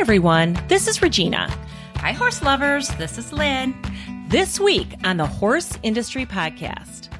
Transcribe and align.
everyone. 0.00 0.58
This 0.68 0.88
is 0.88 1.02
Regina. 1.02 1.54
Hi, 1.96 2.12
horse 2.12 2.42
lovers. 2.42 2.88
This 2.96 3.18
is 3.18 3.34
Lynn. 3.34 3.74
This 4.28 4.58
week 4.58 4.94
on 5.04 5.18
the 5.18 5.26
Horse 5.26 5.78
Industry 5.82 6.24
Podcast. 6.24 7.10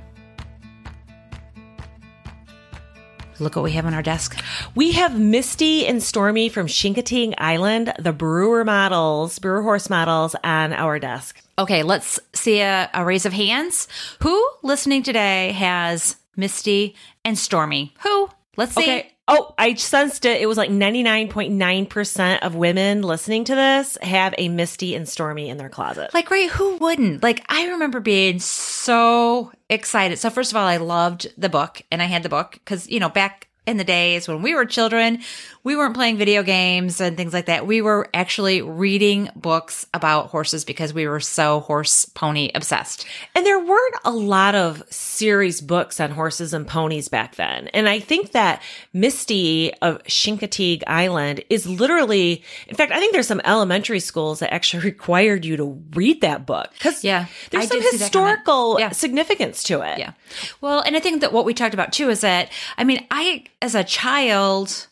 Look 3.39 3.55
what 3.55 3.65
we 3.65 3.73
have 3.73 3.85
on 3.85 3.93
our 3.93 4.03
desk. 4.03 4.43
We 4.75 4.93
have 4.93 5.21
Misty 5.21 5.87
and 5.87 6.03
Stormy 6.03 6.49
from 6.49 6.69
Chincoteague 6.69 7.35
Island, 7.37 7.93
the 7.99 8.15
Breyer 8.15 8.65
models, 8.65 9.39
Breyer 9.39 9.63
horse 9.63 9.91
models 9.91 10.35
on 10.43 10.73
our 10.73 10.99
desk. 10.99 11.39
Okay, 11.59 11.83
let's 11.83 12.19
see 12.33 12.61
a, 12.61 12.89
a 12.95 13.05
raise 13.05 13.27
of 13.27 13.35
hands. 13.35 13.89
Who 14.23 14.51
listening 14.63 15.03
today 15.03 15.53
has 15.53 16.17
Misty 16.35 16.97
and 17.27 17.39
Stormy? 17.39 17.93
Who? 18.03 18.31
Let's 18.57 18.75
see. 18.75 18.83
Okay. 18.85 19.13
Oh, 19.33 19.55
I 19.57 19.75
sensed 19.75 20.25
it. 20.25 20.43
It 20.43 20.47
was 20.47 20.59
like 20.59 20.71
99.9% 20.71 22.41
of 22.41 22.57
women 22.57 23.03
listening 23.03 23.45
to 23.45 23.55
this 23.55 23.97
have 24.03 24.35
a 24.37 24.49
Misty 24.49 24.97
and 24.97 25.09
Stormy 25.09 25.49
in 25.49 25.57
their 25.57 25.69
closet. 25.69 26.13
Like, 26.13 26.33
right, 26.33 26.51
who 26.51 26.79
wouldn't? 26.79 27.23
Like, 27.23 27.45
I 27.49 27.69
remember 27.69 28.01
being 28.01 28.41
so 28.41 29.53
excited. 29.69 30.19
So, 30.19 30.31
first 30.31 30.51
of 30.51 30.57
all, 30.57 30.67
I 30.67 30.79
loved 30.79 31.33
the 31.39 31.49
book 31.49 31.81
and 31.93 32.03
I 32.03 32.07
had 32.07 32.25
the 32.25 32.29
book 32.29 32.55
because, 32.55 32.89
you 32.89 32.99
know, 32.99 33.09
back 33.09 33.47
in 33.67 33.77
the 33.77 33.85
days 33.85 34.27
when 34.27 34.43
we 34.43 34.55
were 34.55 34.65
children, 34.65 35.19
we 35.63 35.77
weren't 35.77 35.95
playing 35.95 36.17
video 36.17 36.43
games 36.43 37.01
and 37.01 37.17
things 37.17 37.33
like 37.35 37.47
that. 37.47 37.67
We 37.67 37.83
were 37.83 38.09
actually 38.15 38.63
reading 38.63 39.29
books 39.37 39.87
about 39.93 40.29
horses 40.29 40.65
because 40.65 40.95
we 40.95 41.07
were 41.07 41.21
so 41.21 41.61
horse 41.61 42.07
pony 42.07 42.51
obsessed. 42.55 43.05
And 43.35 43.45
there 43.45 43.59
weren't 43.59 43.95
a 44.05 44.11
lot 44.11 44.55
of 44.55 44.83
series 44.91 45.61
books 45.61 46.01
on 46.01 46.11
horses 46.13 46.55
and 46.55 46.67
ponies 46.67 47.09
back 47.09 47.37
then. 47.37 47.69
And 47.69 47.89
I 47.89 48.01
think 48.01 48.33
that 48.33 48.63
Misty 48.95 49.73
of 49.83 50.03
Chincoteague 50.05 50.83
Island 50.87 51.43
is 51.51 51.67
literally, 51.67 52.43
in 52.69 52.77
fact, 52.77 52.93
I 52.93 52.99
think 52.99 53.13
there's 53.13 53.27
some 53.27 53.41
elementary 53.45 54.01
schools 54.01 54.41
that 54.41 54.53
actually 54.53 54.83
required 54.85 55.45
you 55.45 55.57
to 55.59 55.83
read 55.95 56.23
that 56.23 56.47
book 56.47 56.71
because 56.75 57.05
Yeah, 57.05 57.27
there's 57.51 57.65
I 57.65 57.69
some 57.69 57.81
did 57.81 57.91
see 57.93 57.97
that 57.99 58.13
comment. 58.13 58.39
historical 58.39 58.81
Yeah. 58.81 58.91
significance 58.91 59.63
to 59.65 59.83
it. 59.83 59.99
Yeah. 59.99 60.13
Well, 60.61 60.81
and 60.81 60.97
I 60.97 61.01
think 61.01 61.21
that 61.21 61.33
what 61.33 61.45
we 61.45 61.55
talked 61.55 61.75
about 61.75 61.93
too 61.93 62.09
is 62.09 62.23
that, 62.23 62.51
I 62.79 62.85
mean, 62.85 63.07
I, 63.11 63.45
as 63.63 63.75
a 63.75 63.85
child, 63.85 64.87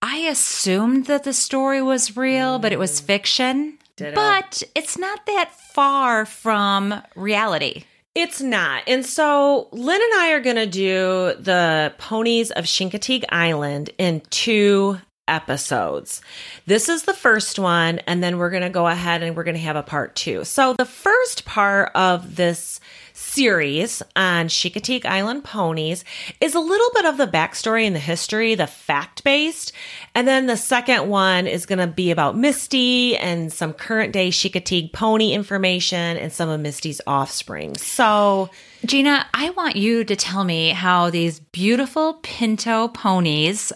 I 0.00 0.18
assumed 0.18 1.06
that 1.06 1.24
the 1.24 1.32
story 1.32 1.82
was 1.82 2.16
real, 2.16 2.58
but 2.58 2.72
it 2.72 2.78
was 2.78 3.00
mm. 3.00 3.04
fiction. 3.04 3.78
Ditto. 3.96 4.14
But 4.14 4.62
it's 4.74 4.96
not 4.96 5.26
that 5.26 5.52
far 5.74 6.24
from 6.24 7.02
reality. 7.16 7.84
It's 8.14 8.40
not. 8.40 8.82
And 8.86 9.04
so 9.04 9.68
Lynn 9.72 10.00
and 10.00 10.20
I 10.20 10.32
are 10.32 10.40
going 10.40 10.56
to 10.56 10.66
do 10.66 11.34
the 11.38 11.92
ponies 11.98 12.50
of 12.52 12.64
Chincoteague 12.64 13.24
Island 13.28 13.90
in 13.98 14.22
two 14.30 14.98
episodes. 15.28 16.20
This 16.66 16.88
is 16.88 17.04
the 17.04 17.14
first 17.14 17.58
one, 17.58 17.98
and 18.00 18.22
then 18.22 18.38
we're 18.38 18.50
going 18.50 18.62
to 18.62 18.70
go 18.70 18.86
ahead 18.86 19.22
and 19.22 19.36
we're 19.36 19.44
going 19.44 19.56
to 19.56 19.60
have 19.60 19.76
a 19.76 19.82
part 19.82 20.16
two. 20.16 20.44
So 20.44 20.74
the 20.74 20.84
first 20.84 21.44
part 21.44 21.92
of 21.94 22.36
this 22.36 22.80
series 23.18 24.00
on 24.14 24.46
Chincoteague 24.46 25.04
Island 25.04 25.42
ponies 25.42 26.04
is 26.40 26.54
a 26.54 26.60
little 26.60 26.90
bit 26.94 27.04
of 27.04 27.16
the 27.16 27.26
backstory 27.26 27.84
and 27.84 27.94
the 27.94 28.00
history, 28.00 28.54
the 28.54 28.66
fact 28.66 29.24
based. 29.24 29.72
And 30.14 30.26
then 30.26 30.46
the 30.46 30.56
second 30.56 31.08
one 31.08 31.46
is 31.46 31.66
going 31.66 31.80
to 31.80 31.88
be 31.88 32.12
about 32.12 32.36
Misty 32.36 33.16
and 33.16 33.52
some 33.52 33.72
current 33.72 34.12
day 34.12 34.28
Chincoteague 34.28 34.92
pony 34.92 35.32
information 35.32 36.16
and 36.16 36.32
some 36.32 36.48
of 36.48 36.60
Misty's 36.60 37.00
offspring. 37.06 37.76
So, 37.76 38.50
Gina, 38.84 39.26
I 39.34 39.50
want 39.50 39.74
you 39.74 40.04
to 40.04 40.16
tell 40.16 40.44
me 40.44 40.70
how 40.70 41.10
these 41.10 41.40
beautiful 41.40 42.14
pinto 42.22 42.88
ponies 42.88 43.72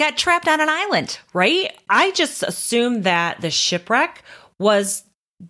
got 0.00 0.16
trapped 0.16 0.48
on 0.48 0.60
an 0.60 0.68
island. 0.68 1.20
right? 1.32 1.76
I 1.88 2.10
just 2.12 2.42
assumed 2.42 3.04
that 3.04 3.40
the 3.40 3.50
shipwreck 3.50 4.24
was 4.58 5.04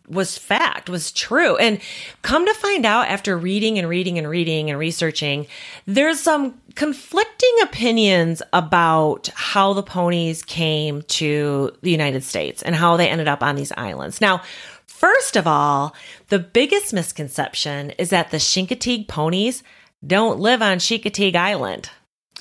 was 0.09 0.39
fact, 0.39 0.89
was 0.89 1.11
true. 1.11 1.57
And 1.57 1.81
come 2.23 2.47
to 2.47 2.55
find 2.55 2.87
out 2.87 3.09
after 3.09 3.37
reading 3.37 3.77
and 3.77 3.89
reading 3.89 4.19
and 4.19 4.29
reading 4.29 4.71
and 4.71 4.79
researching, 4.79 5.49
there's 5.85 6.21
some 6.21 6.61
conflicting 6.77 7.55
opinions 7.63 8.41
about 8.53 9.31
how 9.35 9.73
the 9.73 9.83
ponies 9.83 10.45
came 10.45 11.03
to 11.03 11.73
the 11.83 11.91
United 11.91 12.23
States 12.23 12.63
and 12.63 12.77
how 12.77 12.97
they 12.97 13.09
ended 13.09 13.27
up 13.27 13.43
on 13.43 13.57
these 13.57 13.73
islands. 13.77 14.21
Now, 14.21 14.43
first 14.87 15.35
of 15.35 15.49
all, 15.49 15.97
the 16.29 16.39
biggest 16.39 16.93
misconception 16.93 17.91
is 17.99 18.11
that 18.11 18.31
the 18.31 18.37
Chincoteague 18.37 19.09
ponies 19.09 19.65
don't 20.07 20.39
live 20.39 20.63
on 20.63 20.79
Chincoteague 20.79 21.35
Island, 21.35 21.91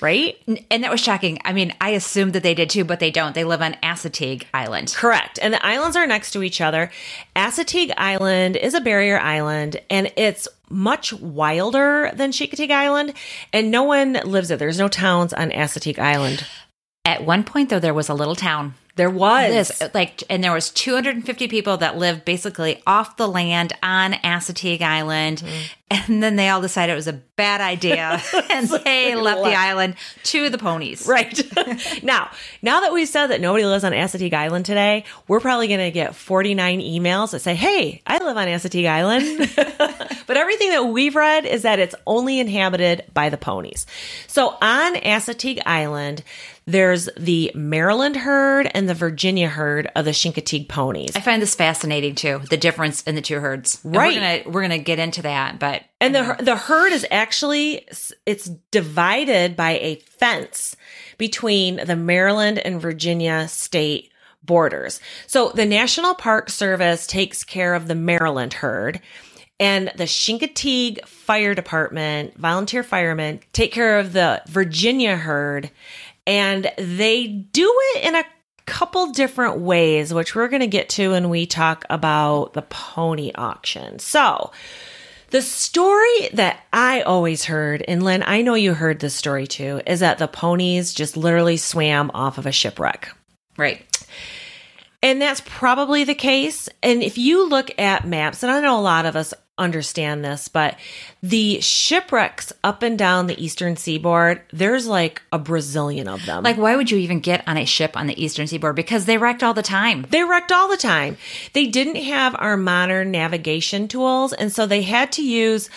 right? 0.02 0.36
And 0.70 0.84
that 0.84 0.90
was 0.90 1.00
shocking. 1.00 1.38
I 1.44 1.52
mean, 1.52 1.74
I 1.80 1.90
assumed 1.90 2.32
that 2.34 2.42
they 2.42 2.54
did 2.54 2.70
too, 2.70 2.84
but 2.84 3.00
they 3.00 3.10
don't. 3.10 3.34
They 3.34 3.44
live 3.44 3.62
on 3.62 3.74
Assateague 3.82 4.44
Island. 4.52 4.94
Correct. 4.96 5.38
And 5.40 5.54
the 5.54 5.64
islands 5.64 5.96
are 5.96 6.06
next 6.06 6.32
to 6.32 6.42
each 6.42 6.60
other. 6.60 6.90
Assateague 7.36 7.92
Island 7.96 8.56
is 8.56 8.74
a 8.74 8.80
barrier 8.80 9.18
island 9.18 9.80
and 9.90 10.12
it's 10.16 10.48
much 10.68 11.12
wilder 11.12 12.10
than 12.14 12.30
Chincoteague 12.30 12.70
Island 12.70 13.14
and 13.52 13.70
no 13.70 13.82
one 13.82 14.14
lives 14.24 14.48
there. 14.48 14.58
There's 14.58 14.78
no 14.78 14.88
towns 14.88 15.32
on 15.32 15.50
Assateague 15.50 15.98
Island. 15.98 16.44
At 17.04 17.24
one 17.24 17.44
point, 17.44 17.70
though, 17.70 17.80
there 17.80 17.94
was 17.94 18.08
a 18.08 18.14
little 18.14 18.36
town. 18.36 18.74
There 18.96 19.10
was. 19.10 19.50
This 19.50 19.94
like, 19.94 20.22
and 20.28 20.44
there 20.44 20.52
was 20.52 20.70
250 20.70 21.48
people 21.48 21.78
that 21.78 21.96
lived 21.96 22.24
basically 22.24 22.82
off 22.86 23.16
the 23.16 23.26
land 23.26 23.72
on 23.82 24.12
Assateague 24.12 24.82
Island, 24.82 25.38
mm-hmm. 25.38 25.66
And 25.90 26.22
then 26.22 26.36
they 26.36 26.48
all 26.48 26.60
decided 26.60 26.92
it 26.92 26.96
was 26.96 27.08
a 27.08 27.12
bad 27.12 27.60
idea, 27.60 28.22
and 28.50 28.68
they 28.68 29.14
left 29.16 29.42
the 29.42 29.54
island 29.54 29.96
to 30.24 30.48
the 30.48 30.58
ponies. 30.58 31.06
Right. 31.06 31.42
now, 32.02 32.30
now 32.62 32.80
that 32.80 32.92
we've 32.92 33.08
said 33.08 33.28
that 33.28 33.40
nobody 33.40 33.64
lives 33.64 33.84
on 33.84 33.92
Assateague 33.92 34.34
Island 34.34 34.66
today, 34.66 35.04
we're 35.26 35.40
probably 35.40 35.68
going 35.68 35.80
to 35.80 35.90
get 35.90 36.14
49 36.14 36.80
emails 36.80 37.32
that 37.32 37.40
say, 37.40 37.54
Hey, 37.54 38.02
I 38.06 38.22
live 38.22 38.36
on 38.36 38.46
Assateague 38.46 38.88
Island. 38.88 39.50
but 40.26 40.36
everything 40.36 40.70
that 40.70 40.84
we've 40.84 41.16
read 41.16 41.44
is 41.44 41.62
that 41.62 41.78
it's 41.78 41.94
only 42.06 42.38
inhabited 42.38 43.04
by 43.12 43.28
the 43.28 43.36
ponies. 43.36 43.86
So 44.26 44.56
on 44.60 44.94
Assateague 44.96 45.62
Island, 45.66 46.22
there's 46.66 47.08
the 47.16 47.50
Maryland 47.54 48.16
herd 48.16 48.70
and 48.74 48.88
the 48.88 48.94
Virginia 48.94 49.48
herd 49.48 49.90
of 49.96 50.04
the 50.04 50.12
Chincoteague 50.12 50.68
ponies. 50.68 51.16
I 51.16 51.20
find 51.20 51.42
this 51.42 51.54
fascinating 51.54 52.14
too, 52.14 52.42
the 52.48 52.56
difference 52.56 53.02
in 53.02 53.14
the 53.14 53.22
two 53.22 53.40
herds. 53.40 53.80
And 53.84 53.96
Right. 53.96 54.14
We're 54.14 54.20
gonna 54.20 54.54
we're 54.54 54.62
gonna 54.62 54.78
get 54.78 54.98
into 54.98 55.22
that, 55.22 55.58
but 55.58 55.79
And 56.00 56.14
the 56.14 56.20
mm-hmm. 56.20 56.44
the 56.44 56.56
herd 56.56 56.92
is 56.92 57.06
actually 57.10 57.86
it's 58.26 58.50
divided 58.70 59.56
by 59.56 59.72
a 59.72 59.96
fence 59.96 60.76
between 61.18 61.76
the 61.84 61.96
Maryland 61.96 62.58
and 62.58 62.80
Virginia 62.80 63.48
state 63.48 64.10
borders. 64.42 65.00
So 65.26 65.50
the 65.50 65.66
National 65.66 66.14
Park 66.14 66.48
Service 66.48 67.06
takes 67.06 67.44
care 67.44 67.74
of 67.74 67.88
the 67.88 67.94
Maryland 67.94 68.54
herd 68.54 69.00
and 69.60 69.92
the 69.94 70.04
Chincoteague 70.04 71.06
Fire 71.06 71.54
Department, 71.54 72.36
volunteer 72.38 72.82
firemen 72.82 73.40
take 73.52 73.72
care 73.72 73.98
of 73.98 74.14
the 74.14 74.42
Virginia 74.48 75.16
herd 75.16 75.70
and 76.26 76.72
they 76.78 77.26
do 77.26 77.72
it 77.94 78.04
in 78.04 78.14
a 78.14 78.24
couple 78.64 79.08
different 79.08 79.58
ways, 79.58 80.14
which 80.14 80.34
we're 80.34 80.48
going 80.48 80.60
to 80.60 80.66
get 80.66 80.88
to 80.90 81.10
when 81.10 81.28
we 81.28 81.44
talk 81.44 81.84
about 81.90 82.52
the 82.54 82.62
pony 82.62 83.32
auction. 83.34 83.98
So, 83.98 84.52
the 85.30 85.42
story 85.42 86.28
that 86.34 86.60
I 86.72 87.02
always 87.02 87.44
heard, 87.44 87.84
and 87.86 88.02
Lynn, 88.02 88.22
I 88.24 88.42
know 88.42 88.54
you 88.54 88.74
heard 88.74 89.00
this 89.00 89.14
story 89.14 89.46
too, 89.46 89.80
is 89.86 90.00
that 90.00 90.18
the 90.18 90.28
ponies 90.28 90.92
just 90.92 91.16
literally 91.16 91.56
swam 91.56 92.10
off 92.14 92.38
of 92.38 92.46
a 92.46 92.52
shipwreck. 92.52 93.10
right. 93.56 93.84
And 95.02 95.22
that's 95.22 95.40
probably 95.46 96.04
the 96.04 96.14
case. 96.14 96.68
And 96.82 97.02
if 97.02 97.16
you 97.16 97.48
look 97.48 97.70
at 97.78 98.06
maps, 98.06 98.42
and 98.42 98.52
I 98.52 98.60
know 98.60 98.78
a 98.78 98.82
lot 98.82 99.06
of 99.06 99.16
us 99.16 99.32
understand 99.60 100.24
this, 100.24 100.48
but 100.48 100.76
the 101.22 101.60
shipwrecks 101.60 102.52
up 102.64 102.82
and 102.82 102.98
down 102.98 103.26
the 103.26 103.42
eastern 103.42 103.76
seaboard, 103.76 104.42
there's 104.52 104.86
like 104.86 105.22
a 105.30 105.38
Brazilian 105.38 106.08
of 106.08 106.24
them. 106.26 106.42
Like, 106.42 106.56
why 106.56 106.74
would 106.74 106.90
you 106.90 106.98
even 106.98 107.20
get 107.20 107.46
on 107.46 107.56
a 107.56 107.64
ship 107.64 107.96
on 107.96 108.08
the 108.08 108.20
eastern 108.20 108.46
seaboard? 108.46 108.74
Because 108.74 109.04
they 109.04 109.18
wrecked 109.18 109.42
all 109.42 109.54
the 109.54 109.62
time. 109.62 110.06
They 110.10 110.24
wrecked 110.24 110.50
all 110.50 110.68
the 110.68 110.76
time. 110.76 111.18
They 111.52 111.66
didn't 111.66 111.96
have 111.96 112.34
our 112.38 112.56
modern 112.56 113.10
navigation 113.12 113.86
tools. 113.86 114.32
And 114.32 114.50
so 114.50 114.66
they 114.66 114.82
had 114.82 115.12
to 115.12 115.22
use, 115.22 115.70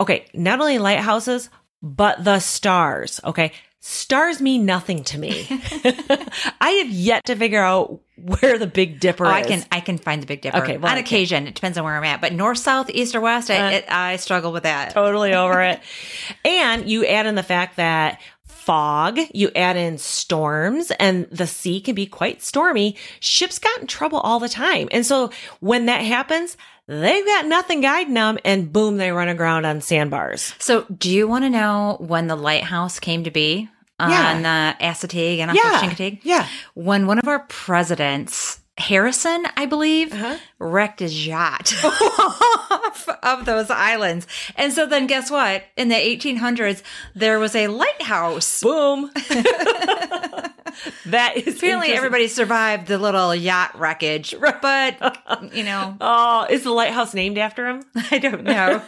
okay, 0.00 0.26
not 0.34 0.60
only 0.60 0.78
lighthouses, 0.78 1.48
but 1.80 2.24
the 2.24 2.40
stars. 2.40 3.20
Okay. 3.24 3.52
Stars 3.80 4.40
mean 4.40 4.64
nothing 4.64 5.02
to 5.04 5.18
me. 5.18 5.46
I 6.60 6.82
have 6.84 6.90
yet 6.90 7.24
to 7.24 7.34
figure 7.34 7.62
out 7.62 8.00
where 8.16 8.58
the 8.58 8.66
Big 8.66 9.00
Dipper 9.00 9.26
Oh, 9.26 9.30
is. 9.30 9.34
I 9.34 9.42
can 9.42 9.64
I 9.72 9.80
can 9.80 9.98
find 9.98 10.22
the 10.22 10.26
Big 10.26 10.42
Dipper. 10.42 10.58
Okay, 10.58 10.76
well, 10.76 10.90
on 10.92 10.98
I 10.98 11.00
occasion, 11.00 11.46
it 11.46 11.54
depends 11.54 11.78
on 11.78 11.84
where 11.84 11.96
I'm 11.96 12.04
at. 12.04 12.20
But 12.20 12.32
north, 12.32 12.58
south, 12.58 12.90
east, 12.90 13.14
or 13.14 13.20
west, 13.20 13.50
I, 13.50 13.56
Uh, 13.58 13.70
it, 13.70 13.84
I 13.88 14.16
struggle 14.16 14.52
with 14.52 14.64
that. 14.64 14.90
totally 14.92 15.34
over 15.34 15.60
it. 15.62 15.80
And 16.44 16.88
you 16.88 17.06
add 17.06 17.26
in 17.26 17.34
the 17.34 17.42
fact 17.42 17.76
that 17.76 18.20
fog, 18.46 19.18
you 19.34 19.50
add 19.56 19.76
in 19.76 19.98
storms, 19.98 20.92
and 20.92 21.26
the 21.30 21.46
sea 21.46 21.80
can 21.80 21.94
be 21.94 22.06
quite 22.06 22.42
stormy. 22.42 22.96
Ships 23.20 23.58
got 23.58 23.80
in 23.80 23.86
trouble 23.86 24.18
all 24.20 24.38
the 24.38 24.48
time. 24.48 24.88
And 24.92 25.04
so 25.04 25.30
when 25.60 25.86
that 25.86 25.98
happens, 26.02 26.56
they've 26.86 27.24
got 27.26 27.46
nothing 27.46 27.80
guiding 27.80 28.14
them, 28.14 28.38
and 28.44 28.72
boom, 28.72 28.98
they 28.98 29.10
run 29.10 29.28
aground 29.28 29.66
on 29.66 29.80
sandbars. 29.80 30.54
So, 30.58 30.84
do 30.96 31.10
you 31.10 31.26
want 31.26 31.44
to 31.44 31.50
know 31.50 31.96
when 32.00 32.26
the 32.28 32.36
lighthouse 32.36 33.00
came 33.00 33.24
to 33.24 33.30
be 33.30 33.68
on 34.02 34.42
Yeah. 34.42 34.74
uh, 34.80 34.84
Assateague 34.84 35.38
and 35.38 35.50
on 35.50 35.56
Yeah. 35.56 35.80
Chincoteague. 35.82 36.20
Yeah. 36.22 36.46
When 36.74 37.06
one 37.06 37.18
of 37.18 37.28
our 37.28 37.40
presidents, 37.48 38.58
Harrison, 38.78 39.44
I 39.56 39.66
believe, 39.66 40.12
Uh-huh. 40.12 40.36
wrecked 40.58 41.00
his 41.00 41.26
yacht 41.26 41.72
off 41.84 43.08
of 43.22 43.44
those 43.44 43.70
islands. 43.70 44.26
And 44.56 44.72
so 44.72 44.86
then 44.86 45.06
guess 45.06 45.30
what? 45.30 45.64
In 45.76 45.88
the 45.88 45.94
1800s, 45.94 46.82
there 47.14 47.38
was 47.38 47.54
a 47.54 47.68
lighthouse. 47.68 48.60
Boom. 48.62 49.10
that 51.06 51.36
is 51.36 51.56
Apparently, 51.56 51.88
everybody 51.92 52.28
survived 52.28 52.86
the 52.86 52.98
little 52.98 53.34
yacht 53.34 53.78
wreckage, 53.78 54.34
but 54.62 55.50
you 55.52 55.64
know, 55.64 55.96
Oh, 56.00 56.46
is 56.48 56.62
the 56.64 56.70
lighthouse 56.70 57.14
named 57.14 57.38
after 57.38 57.68
him? 57.68 57.82
I 58.10 58.18
don't 58.18 58.44
know. 58.44 58.82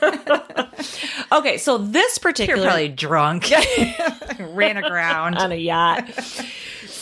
Okay, 1.33 1.59
so 1.59 1.79
this 1.79 2.19
You're 2.19 2.33
particular 2.33 2.67
probably 2.67 2.89
drunk, 2.89 3.51
ran 4.39 4.77
aground. 4.77 5.37
on 5.39 5.53
a 5.53 5.57
yacht. 5.57 6.05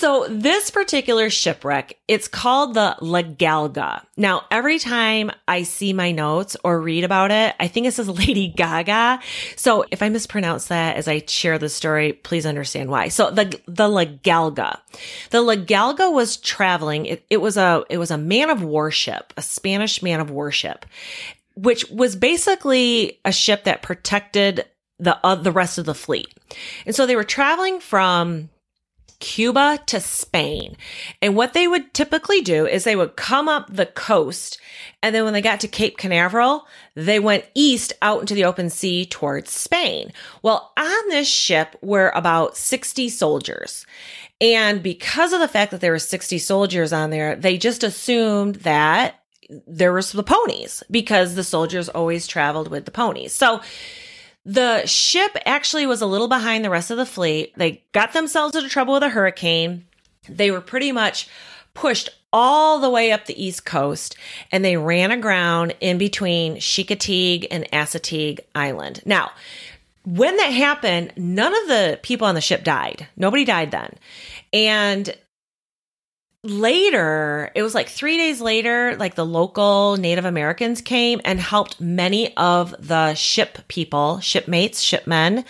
So 0.02 0.26
this 0.28 0.68
particular 0.68 1.30
shipwreck, 1.30 1.96
it's 2.08 2.26
called 2.26 2.74
the 2.74 2.96
La 3.00 3.22
Galga. 3.22 4.04
Now, 4.16 4.42
every 4.50 4.80
time 4.80 5.30
I 5.46 5.62
see 5.62 5.92
my 5.92 6.10
notes 6.10 6.56
or 6.64 6.80
read 6.80 7.04
about 7.04 7.30
it, 7.30 7.54
I 7.60 7.68
think 7.68 7.86
it 7.86 7.92
says 7.92 8.08
Lady 8.26 8.48
Gaga. 8.48 9.20
So 9.54 9.84
if 9.92 10.02
I 10.02 10.08
mispronounce 10.08 10.66
that 10.66 10.96
as 10.96 11.06
I 11.06 11.22
share 11.28 11.56
the 11.56 11.68
story, 11.68 12.14
please 12.14 12.46
understand 12.46 12.90
why. 12.90 13.10
So 13.10 13.30
the 13.30 13.56
the 13.68 13.86
La 13.86 14.02
Galga, 14.02 14.80
the 15.30 15.40
La 15.40 15.54
Galga 15.54 16.10
was 16.10 16.36
traveling. 16.36 17.06
It, 17.06 17.24
it 17.30 17.40
was 17.40 17.56
a 17.56 17.84
it 17.88 17.98
was 17.98 18.10
a 18.10 18.18
man 18.18 18.50
of 18.50 18.60
war 18.60 18.90
ship, 18.90 19.32
a 19.36 19.42
Spanish 19.42 20.02
man 20.02 20.18
of 20.18 20.32
war 20.32 20.50
ship, 20.50 20.84
which 21.54 21.88
was 21.90 22.16
basically 22.16 23.20
a 23.24 23.30
ship 23.30 23.62
that 23.64 23.82
protected 23.82 24.64
the 24.98 25.16
uh, 25.24 25.36
the 25.36 25.52
rest 25.52 25.78
of 25.78 25.84
the 25.84 25.94
fleet. 25.94 26.26
And 26.86 26.92
so 26.92 27.06
they 27.06 27.14
were 27.14 27.22
traveling 27.22 27.78
from 27.78 28.48
Cuba 29.22 29.78
to 29.86 30.00
Spain. 30.00 30.76
And 31.22 31.36
what 31.36 31.54
they 31.54 31.68
would 31.68 31.94
typically 31.94 32.42
do 32.42 32.66
is 32.66 32.82
they 32.82 32.96
would 32.96 33.16
come 33.16 33.48
up 33.48 33.72
the 33.72 33.86
coast 33.86 34.58
and 35.02 35.14
then 35.14 35.24
when 35.24 35.32
they 35.32 35.42
got 35.42 35.60
to 35.60 35.68
Cape 35.68 35.96
Canaveral, 35.96 36.66
they 36.94 37.18
went 37.18 37.44
east 37.54 37.92
out 38.02 38.20
into 38.20 38.34
the 38.34 38.44
open 38.44 38.70
sea 38.70 39.04
towards 39.04 39.50
Spain. 39.50 40.12
Well, 40.42 40.72
on 40.76 41.08
this 41.08 41.28
ship 41.28 41.76
were 41.82 42.12
about 42.14 42.56
60 42.56 43.08
soldiers. 43.08 43.84
And 44.40 44.82
because 44.82 45.32
of 45.32 45.40
the 45.40 45.48
fact 45.48 45.72
that 45.72 45.80
there 45.80 45.92
were 45.92 45.98
60 45.98 46.38
soldiers 46.38 46.92
on 46.92 47.10
there, 47.10 47.34
they 47.34 47.58
just 47.58 47.82
assumed 47.82 48.56
that 48.56 49.16
there 49.66 49.92
was 49.92 50.12
the 50.12 50.22
ponies 50.22 50.82
because 50.90 51.34
the 51.34 51.44
soldiers 51.44 51.88
always 51.88 52.26
traveled 52.26 52.68
with 52.68 52.84
the 52.84 52.90
ponies. 52.90 53.32
So 53.32 53.60
the 54.44 54.84
ship 54.86 55.36
actually 55.46 55.86
was 55.86 56.00
a 56.00 56.06
little 56.06 56.28
behind 56.28 56.64
the 56.64 56.70
rest 56.70 56.90
of 56.90 56.96
the 56.96 57.06
fleet. 57.06 57.52
They 57.56 57.82
got 57.92 58.12
themselves 58.12 58.56
into 58.56 58.68
trouble 58.68 58.94
with 58.94 59.02
a 59.02 59.08
hurricane. 59.08 59.86
They 60.28 60.50
were 60.50 60.60
pretty 60.60 60.92
much 60.92 61.28
pushed 61.74 62.10
all 62.32 62.80
the 62.80 62.90
way 62.90 63.12
up 63.12 63.26
the 63.26 63.42
East 63.42 63.64
Coast 63.64 64.16
and 64.50 64.64
they 64.64 64.76
ran 64.76 65.10
aground 65.10 65.74
in 65.80 65.98
between 65.98 66.56
Chincoteague 66.56 67.46
and 67.50 67.70
Assateague 67.72 68.40
Island. 68.54 69.02
Now, 69.04 69.32
when 70.04 70.36
that 70.38 70.52
happened, 70.52 71.12
none 71.16 71.54
of 71.54 71.68
the 71.68 72.00
people 72.02 72.26
on 72.26 72.34
the 72.34 72.40
ship 72.40 72.64
died. 72.64 73.06
Nobody 73.16 73.44
died 73.44 73.70
then. 73.70 73.94
And 74.52 75.14
later, 76.44 77.50
it 77.54 77.62
was 77.62 77.74
like 77.74 77.88
three 77.88 78.16
days 78.16 78.40
later, 78.40 78.96
like 78.96 79.14
the 79.14 79.26
local 79.26 79.96
Native 79.96 80.24
Americans 80.24 80.80
came 80.80 81.20
and 81.24 81.38
helped 81.40 81.80
many 81.80 82.36
of 82.36 82.74
the 82.78 83.14
ship 83.14 83.58
people, 83.68 84.20
shipmates, 84.20 84.80
shipmen 84.80 85.44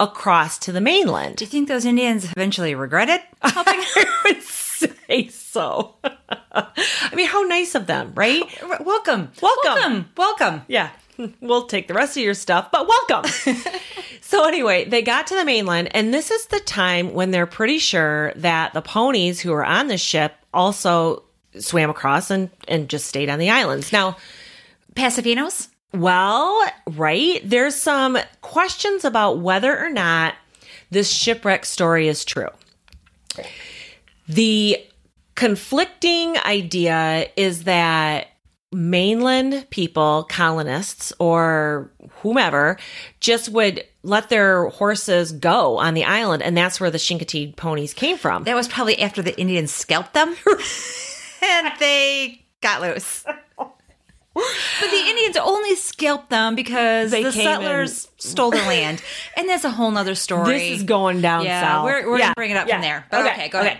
across 0.00 0.58
to 0.58 0.72
the 0.72 0.80
mainland. 0.80 1.36
Do 1.36 1.44
you 1.44 1.50
think 1.50 1.68
those 1.68 1.84
Indians 1.84 2.24
eventually 2.30 2.74
regretted 2.74 3.20
helping? 3.42 3.74
I 3.96 4.22
would 4.26 4.42
say 4.42 5.28
so. 5.28 5.94
I 6.52 7.14
mean, 7.14 7.26
how 7.26 7.42
nice 7.42 7.74
of 7.74 7.86
them, 7.86 8.12
right? 8.14 8.42
welcome, 8.84 9.30
Welcome. 9.40 9.64
welcome, 9.64 10.10
welcome. 10.16 10.62
Yeah. 10.68 10.90
We'll 11.40 11.66
take 11.66 11.88
the 11.88 11.94
rest 11.94 12.16
of 12.16 12.22
your 12.22 12.34
stuff, 12.34 12.70
but 12.72 12.88
welcome. 12.88 13.30
so 14.20 14.46
anyway, 14.46 14.84
they 14.84 15.02
got 15.02 15.28
to 15.28 15.34
the 15.34 15.44
mainland 15.44 15.94
and 15.94 16.12
this 16.12 16.30
is 16.30 16.46
the 16.46 16.60
time 16.60 17.14
when 17.14 17.30
they're 17.30 17.46
pretty 17.46 17.78
sure 17.78 18.32
that 18.36 18.72
the 18.72 18.82
ponies 18.82 19.40
who 19.40 19.50
were 19.50 19.64
on 19.64 19.88
the 19.88 19.98
ship 19.98 20.34
also 20.52 21.22
swam 21.58 21.90
across 21.90 22.30
and, 22.30 22.50
and 22.66 22.88
just 22.88 23.06
stayed 23.06 23.30
on 23.30 23.38
the 23.38 23.50
islands. 23.50 23.92
Now, 23.92 24.16
Paso 24.94 25.22
Finos. 25.22 25.68
well, 25.92 26.64
right, 26.88 27.40
there's 27.44 27.74
some 27.76 28.18
questions 28.40 29.04
about 29.04 29.38
whether 29.38 29.78
or 29.78 29.90
not 29.90 30.34
this 30.90 31.10
shipwreck 31.10 31.64
story 31.64 32.08
is 32.08 32.24
true. 32.24 32.48
The 34.28 34.84
conflicting 35.34 36.36
idea 36.38 37.28
is 37.36 37.64
that 37.64 38.28
mainland 38.74 39.66
people, 39.70 40.26
colonists, 40.28 41.12
or 41.18 41.90
whomever, 42.22 42.76
just 43.20 43.48
would 43.48 43.84
let 44.02 44.28
their 44.28 44.68
horses 44.68 45.32
go 45.32 45.78
on 45.78 45.94
the 45.94 46.04
island, 46.04 46.42
and 46.42 46.56
that's 46.56 46.80
where 46.80 46.90
the 46.90 46.98
Chincoteague 46.98 47.56
ponies 47.56 47.94
came 47.94 48.18
from. 48.18 48.44
That 48.44 48.54
was 48.56 48.68
probably 48.68 48.98
after 49.00 49.22
the 49.22 49.38
Indians 49.40 49.70
scalped 49.72 50.12
them, 50.14 50.34
and 51.42 51.72
they 51.78 52.44
got 52.60 52.82
loose. 52.82 53.24
But 54.36 54.90
the 54.90 54.96
Indians 54.96 55.36
only 55.36 55.76
scalped 55.76 56.28
them 56.30 56.56
because 56.56 57.12
They 57.12 57.22
the 57.22 57.30
settlers 57.30 58.08
stole 58.18 58.50
their 58.50 58.66
land, 58.66 59.00
and 59.36 59.48
that's 59.48 59.62
a 59.64 59.70
whole 59.70 59.92
nother 59.92 60.14
story. 60.16 60.52
This 60.58 60.78
is 60.78 60.82
going 60.82 61.20
down 61.20 61.44
Yeah, 61.44 61.60
south. 61.62 61.84
we're- 61.84 62.04
we're 62.06 62.18
gonna 62.18 62.32
bring 62.34 62.50
it 62.50 62.56
up 62.56 62.68
from 62.68 62.80
there. 62.80 63.06
But 63.12 63.26
okay, 63.26 63.48
go 63.48 63.60
ahead. 63.60 63.78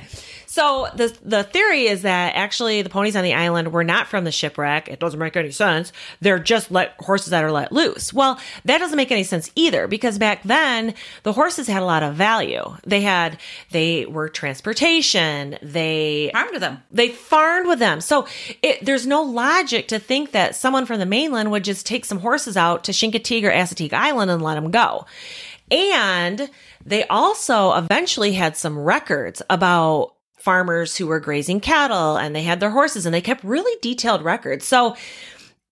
So 0.55 0.87
the 0.95 1.13
the 1.25 1.43
theory 1.43 1.89
is 1.89 2.03
that 2.03 2.37
actually 2.37 2.81
the 2.83 2.89
ponies 2.89 3.17
on 3.17 3.25
the 3.25 3.35
island 3.35 3.73
were 3.73 3.83
not 3.83 4.07
from 4.07 4.23
the 4.23 4.31
shipwreck. 4.31 4.89
It 4.89 5.01
doesn't 5.01 5.19
make 5.19 5.35
any 5.37 5.51
sense. 5.51 5.93
They're 6.21 6.39
just 6.39 6.71
let 6.71 6.95
horses 7.01 7.31
that 7.31 7.43
are 7.43 7.51
let 7.51 7.73
loose. 7.73 8.13
Well, 8.13 8.39
that 8.65 8.79
doesn't 8.79 8.97
make 8.97 9.11
any 9.11 9.25
sense 9.25 9.51
either 9.57 9.89
because 9.89 10.17
back 10.17 10.45
then 10.45 10.95
the 11.25 11.33
horses 11.33 11.67
had 11.67 11.83
a 11.83 11.85
lot 11.85 12.05
of 12.05 12.15
value. 12.15 12.63
They 12.87 13.01
had 13.01 13.41
they 13.73 14.07
were 14.07 14.29
transportation. 14.29 15.59
They 15.61 16.31
Armed 16.33 16.53
with 16.53 16.61
them. 16.61 16.85
they 16.93 17.09
farmed 17.09 17.67
with 17.67 17.81
them. 17.81 18.01
So 18.01 18.29
it, 18.63 18.85
there's 18.85 19.09
no 19.09 19.25
logic 19.25 19.89
to 19.89 19.99
think 19.99 20.31
that 20.31 20.55
someone 20.55 20.87
from 20.87 21.01
the 21.01 21.07
mainland 21.07 21.51
would 21.51 21.65
just 21.65 21.85
take 21.85 22.05
some 22.05 22.21
horses 22.21 22.57
out 22.57 22.85
to 22.85 22.93
Chincoteague 22.93 23.43
or 23.43 23.51
Assateague 23.51 23.93
Island 23.93 24.31
and 24.31 24.41
let 24.41 24.55
them 24.55 24.71
go. 24.71 25.05
And 25.69 26.49
they 26.87 27.05
also 27.09 27.73
eventually 27.73 28.35
had 28.35 28.57
some 28.57 28.79
records 28.79 29.43
about 29.51 30.14
farmers 30.45 30.97
who 30.97 31.07
were 31.07 31.21
grazing 31.21 31.59
cattle 31.59 32.17
and 32.17 32.37
they 32.37 32.43
had 32.43 32.61
their 32.61 32.71
horses 32.71 33.07
and 33.07 33.15
they 33.15 33.23
kept 33.23 33.43
really 33.43 33.77
detailed 33.81 34.23
records. 34.23 34.67
So 34.67 34.95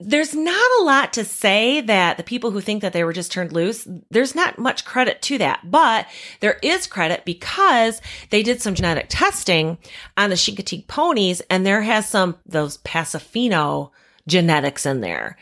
there's 0.01 0.35
not 0.35 0.71
a 0.81 0.85
lot 0.85 1.13
to 1.13 1.25
say 1.25 1.83
that 1.83 2.17
the 2.17 2.23
people 2.23 2.51
who 2.51 2.61
think 2.63 2.81
that 2.81 2.95
they 2.95 3.05
were 3.05 3.13
just 3.13 3.31
turned 3.31 3.53
loose, 3.53 3.87
there's 4.11 4.35
not 4.35 4.59
much 4.59 4.87
credit 4.87 5.21
to 5.23 5.39
that. 5.39 5.61
But 5.71 6.07
there 6.41 6.59
is 6.63 6.87
credit 6.87 7.27
because 7.27 8.01
they 8.31 8.43
did 8.43 8.63
some 8.63 8.75
genetic 8.75 9.07
testing 9.11 9.77
on 10.17 10.31
the 10.31 10.37
Chincoteague 10.37 10.89
ponies 10.89 11.43
and 11.51 11.67
there 11.67 11.83
has 11.83 12.09
some, 12.09 12.39
those 12.47 12.79
Paso 12.79 13.19
Fino 13.19 13.93
genetics 14.27 14.87
in 14.87 15.03
there. 15.03 15.37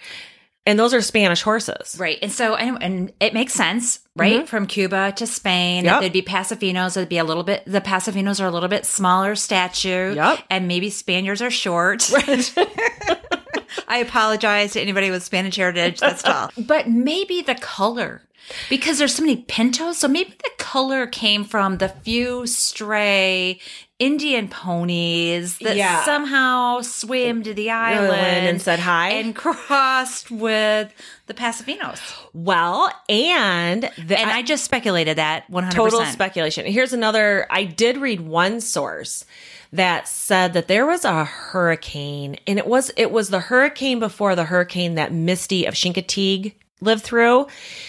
And 0.67 0.79
those 0.79 0.93
are 0.93 1.01
Spanish 1.01 1.43
horses. 1.43 1.97
Right. 1.99 2.19
And 2.21 2.31
so, 2.31 2.55
and, 2.55 2.83
and 2.83 3.13
it 3.19 3.33
makes 3.33 3.55
sense, 3.55 4.01
right? 4.15 4.37
Mm-hmm. 4.41 4.45
From 4.45 4.67
Cuba 4.67 5.13
to 5.17 5.27
Spain, 5.27 5.85
Yep. 5.85 6.01
there'd 6.01 6.13
be 6.13 6.23
Paso 6.23 6.55
Finos. 6.55 6.97
It'd 6.97 7.09
be 7.09 7.17
a 7.19 7.25
little 7.25 7.43
bit, 7.43 7.63
the 7.67 7.81
Paso 7.81 8.13
Finos 8.13 8.43
are 8.43 8.47
a 8.47 8.51
little 8.51 8.69
bit 8.69 8.85
smaller 8.85 9.35
stature. 9.35 10.13
Yep. 10.13 10.39
And 10.51 10.69
maybe 10.69 10.91
Spaniards 10.91 11.41
are 11.41 11.51
short. 11.51 12.11
I 13.89 13.99
apologize 13.99 14.73
to 14.75 14.81
anybody 14.81 15.11
with 15.11 15.23
Spanish 15.23 15.57
heritage 15.57 15.99
that's 16.01 16.23
tall. 16.25 16.51
But 16.59 16.89
maybe 16.89 17.43
the 17.43 17.55
color, 17.55 18.23
because 18.69 18.99
there's 18.99 19.15
so 19.15 19.23
many 19.23 19.37
pintos. 19.37 19.99
So 19.99 20.09
maybe 20.09 20.31
the 20.31 20.51
color 20.59 21.07
came 21.07 21.45
from 21.45 21.79
the 21.79 21.89
few 21.89 22.47
stray 22.47 23.61
Indian 23.99 24.49
ponies 24.49 25.59
that 25.59 25.77
Yeah. 25.77 26.03
somehow 26.05 26.81
swam 26.81 27.43
to 27.43 27.53
the 27.53 27.71
island 27.71 28.47
and 28.49 28.63
said 28.63 28.79
hi. 28.79 29.11
and 29.11 29.37
crossed 29.37 30.31
with 30.31 30.91
the 31.27 31.35
Paso 31.35 31.65
Finos. 31.65 32.01
Well, 32.33 32.91
and 33.11 33.91
the, 33.99 34.19
And 34.19 34.31
I, 34.31 34.41
just 34.43 34.65
speculated 34.65 35.19
that 35.19 35.45
100%. 35.51 35.71
total 35.73 36.05
speculation. 36.07 36.65
Here's 36.65 36.95
another. 36.95 37.47
I 37.51 37.65
did 37.65 37.99
read 37.99 38.23
one 38.23 38.61
source 38.63 39.27
that 39.73 40.09
said 40.09 40.55
that 40.55 40.67
there 40.67 40.87
was 40.87 41.05
a 41.05 41.25
hurricane, 41.25 42.37
and 42.47 42.59
it 42.59 42.67
was 42.67 42.91
it 42.97 43.13
was 43.13 43.29
the 43.29 43.39
hurricane 43.41 44.01
before 44.01 44.35
the 44.35 44.45
hurricane 44.45 44.95
that 44.95 45.13
Misty 45.13 45.67
of 45.67 45.75
Chincoteague 45.75 46.55
lived 46.81 47.03
through. 47.03 47.47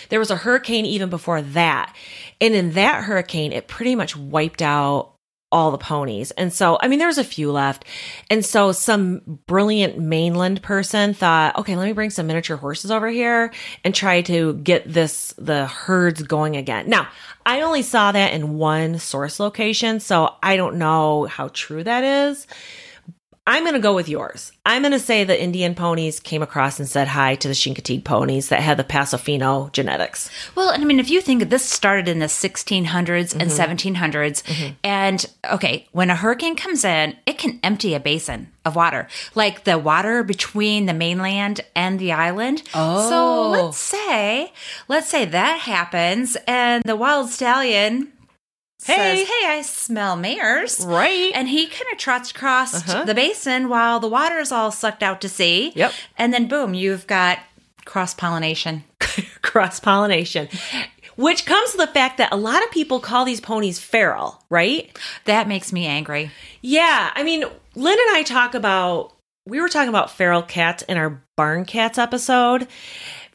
There 0.10 0.20
was 0.20 0.32
a 0.32 0.36
hurricane 0.36 0.86
even 0.86 1.10
before 1.10 1.42
that, 1.42 1.96
and 2.40 2.54
in 2.56 2.72
that 2.74 3.04
hurricane, 3.04 3.52
it 3.52 3.68
pretty 3.68 3.96
much 3.96 4.16
wiped 4.16 4.62
out 4.62 5.12
all 5.52 5.72
the 5.72 5.78
ponies. 5.78 6.32
And 6.32 6.54
so, 6.54 6.78
I 6.82 6.88
mean, 6.88 7.00
there's 7.00 7.18
a 7.18 7.24
few 7.24 7.52
left. 7.52 7.84
And 8.30 8.46
so 8.46 8.72
some 8.72 9.40
brilliant 9.48 10.00
mainland 10.00 10.62
person 10.62 11.14
thought, 11.14 11.58
okay, 11.58 11.76
let 11.76 11.86
me 11.86 11.92
bring 11.92 12.10
some 12.10 12.28
miniature 12.28 12.56
horses 12.56 12.90
over 12.90 13.10
here 13.10 13.52
and 13.84 13.94
try 13.94 14.22
to 14.24 14.54
get 14.54 14.92
this, 14.92 15.34
the 15.38 15.66
herds 15.66 16.24
going 16.24 16.56
again. 16.56 16.90
Now, 16.90 17.10
I 17.46 17.62
only 17.62 17.82
saw 17.82 18.14
that 18.14 18.34
in 18.34 18.58
one 18.58 18.98
source 18.98 19.40
location, 19.40 20.00
so 20.00 20.36
I 20.42 20.56
don't 20.56 20.78
know 20.78 21.26
how 21.26 21.50
true 21.50 21.84
that 21.84 22.04
is. 22.04 22.48
I'm 23.48 23.64
going 23.64 23.74
to 23.74 23.80
go 23.80 23.96
with 23.96 24.08
yours. 24.08 24.52
I'm 24.68 24.84
going 24.84 24.92
to 24.92 25.00
say 25.00 25.24
the 25.24 25.42
Indian 25.42 25.74
ponies 25.74 26.20
came 26.20 26.44
across 26.44 26.80
and 26.80 26.88
said 26.88 27.08
hi 27.08 27.34
to 27.36 27.48
the 27.48 27.56
Chincoteague 27.56 28.04
ponies 28.04 28.50
that 28.50 28.60
had 28.60 28.78
the 28.78 28.84
Paso 28.84 29.18
Fino 29.18 29.70
genetics. 29.74 30.30
Well, 30.54 30.70
I 30.70 30.78
mean, 30.78 31.00
if 31.00 31.10
you 31.10 31.22
think 31.22 31.50
this 31.50 31.66
started 31.66 32.08
in 32.08 32.20
the 32.20 32.28
1600s 32.28 33.34
and 33.34 33.50
mm-hmm. 33.50 33.94
1700s, 33.94 34.44
mm-hmm. 34.44 34.74
and 34.84 35.26
okay, 35.52 35.88
when 35.92 36.12
a 36.12 36.16
hurricane 36.16 36.56
comes 36.56 36.86
in, 36.86 37.18
it 37.26 37.40
can 37.40 37.60
empty 37.64 37.96
a 37.96 38.00
basin 38.00 38.52
of 38.64 38.76
water, 38.76 39.08
like 39.34 39.64
the 39.64 39.80
water 39.80 40.22
between 40.24 40.86
the 40.86 40.94
mainland 40.94 41.62
and 41.76 41.98
the 41.98 42.12
island. 42.12 42.62
Oh. 42.76 43.10
So 43.10 43.50
let's 43.50 43.78
say, 43.78 44.54
let's 44.88 45.10
say 45.10 45.26
that 45.26 45.62
happens, 45.62 46.38
and 46.48 46.84
the 46.84 46.96
wild 46.96 47.30
stallion. 47.30 48.12
Hey. 48.86 49.18
says, 49.18 49.28
hey, 49.28 49.48
I 49.48 49.62
smell 49.62 50.16
mares. 50.16 50.84
Right. 50.86 51.32
And 51.36 51.48
he 51.48 51.68
kind 51.68 51.86
of 51.92 51.98
trots 51.98 52.32
across 52.32 52.74
Uh-huh. 52.90 53.04
the 53.06 53.14
basin 53.14 53.70
while 53.70 54.00
the 54.00 54.08
water's 54.08 54.52
all 54.52 54.72
sucked 54.72 55.04
out 55.04 55.22
to 55.22 55.30
sea. 55.30 55.72
Yep. 55.76 55.94
And 56.18 56.34
then 56.34 56.48
boom, 56.48 56.74
you've 56.74 57.06
got 57.08 57.40
cross 57.86 58.14
pollination. 58.14 58.84
cross 59.42 59.80
pollination, 59.80 60.48
which 61.16 61.46
comes 61.46 61.72
to 61.72 61.78
the 61.78 61.88
fact 61.88 62.18
that 62.18 62.32
a 62.32 62.38
lot 62.38 62.64
of 62.64 62.72
people 62.72 63.00
call 63.00 63.26
these 63.26 63.42
ponies 63.42 63.80
feral, 63.80 64.42
right? 64.50 64.98
That 65.26 65.48
makes 65.48 65.72
me 65.74 65.86
angry. 65.86 66.32
Yeah. 66.62 67.12
I 67.14 67.24
mean, 67.24 67.44
Lynn 67.76 67.98
and 68.08 68.16
I 68.18 68.24
talk 68.24 68.56
about, 68.56 69.14
we 69.46 69.60
were 69.62 69.70
talking 69.70 69.90
about 69.90 70.12
feral 70.12 70.42
cats 70.42 70.84
in 70.84 70.98
our 70.98 71.22
barn 71.36 71.66
cats 71.66 71.98
episode. 71.98 72.68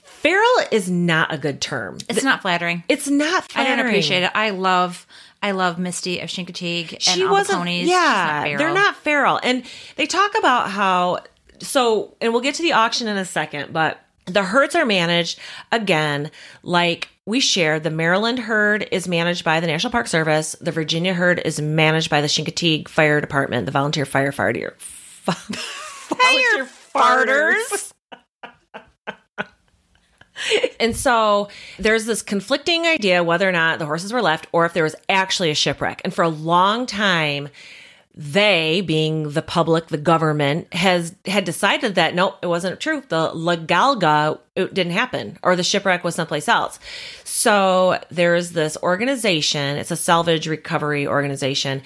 Feral 0.02 0.66
is 0.72 0.90
not 0.90 1.32
a 1.32 1.38
good 1.38 1.60
term. 1.60 1.98
It's 2.08 2.24
not 2.24 2.42
flattering. 2.42 2.82
It's 2.88 3.08
not 3.08 3.46
I 3.54 3.62
don't 3.64 3.78
appreciate 3.78 4.22
it. 4.24 4.30
I 4.34 4.50
love, 4.50 5.05
I 5.46 5.52
love 5.52 5.78
Misty 5.78 6.18
of 6.18 6.28
Chincoteague 6.28 6.92
and 6.92 7.02
she 7.02 7.24
all 7.24 7.36
the 7.36 7.52
ponies. 7.52 7.88
Yeah 7.88 8.42
feral. 8.42 8.58
they're 8.58 8.74
not 8.74 8.96
feral 8.96 9.38
and 9.44 9.62
they 9.94 10.06
talk 10.06 10.36
about 10.36 10.70
how 10.70 11.20
so 11.60 12.16
and 12.20 12.32
we'll 12.32 12.42
get 12.42 12.56
to 12.56 12.62
the 12.62 12.72
auction 12.72 13.06
in 13.06 13.16
a 13.16 13.24
second 13.24 13.72
but 13.72 14.00
the 14.26 14.42
herds 14.42 14.74
are 14.74 14.84
managed 14.84 15.38
again 15.70 16.32
like 16.64 17.08
we 17.26 17.38
shared 17.38 17.84
the 17.84 17.90
maryland 17.90 18.40
herd 18.40 18.88
is 18.90 19.06
managed 19.06 19.44
by 19.44 19.60
the 19.60 19.68
national 19.68 19.92
park 19.92 20.08
service 20.08 20.56
the 20.60 20.72
virginia 20.72 21.14
herd 21.14 21.40
is 21.44 21.60
managed 21.60 22.10
by 22.10 22.20
the 22.20 22.26
chincoteague 22.26 22.88
fire 22.88 23.20
department 23.20 23.66
the 23.66 23.72
volunteer 23.72 24.04
firefighter 24.04 24.74
volunteer 26.08 26.64
farters 26.66 27.94
And 30.80 30.96
so 30.96 31.48
there's 31.78 32.06
this 32.06 32.22
conflicting 32.22 32.86
idea 32.86 33.22
whether 33.22 33.48
or 33.48 33.52
not 33.52 33.78
the 33.78 33.86
horses 33.86 34.12
were 34.12 34.22
left 34.22 34.46
or 34.52 34.66
if 34.66 34.72
there 34.72 34.84
was 34.84 34.96
actually 35.08 35.50
a 35.50 35.54
shipwreck. 35.54 36.00
And 36.04 36.12
for 36.14 36.22
a 36.22 36.28
long 36.28 36.86
time, 36.86 37.48
they, 38.16 38.80
being 38.80 39.30
the 39.30 39.42
public, 39.42 39.88
the 39.88 39.98
government, 39.98 40.72
has 40.72 41.14
had 41.26 41.44
decided 41.44 41.96
that 41.96 42.14
nope, 42.14 42.38
it 42.42 42.46
wasn't 42.46 42.80
true. 42.80 43.02
The 43.08 43.30
La 43.34 43.56
Galga 43.56 44.38
it 44.56 44.72
didn't 44.72 44.92
happen, 44.92 45.38
or 45.42 45.54
the 45.54 45.62
shipwreck 45.62 46.02
was 46.02 46.14
someplace 46.14 46.48
else. 46.48 46.80
So 47.24 48.00
there's 48.10 48.52
this 48.52 48.78
organization. 48.82 49.76
It's 49.76 49.90
a 49.90 49.96
salvage 49.96 50.48
recovery 50.48 51.06
organization, 51.06 51.82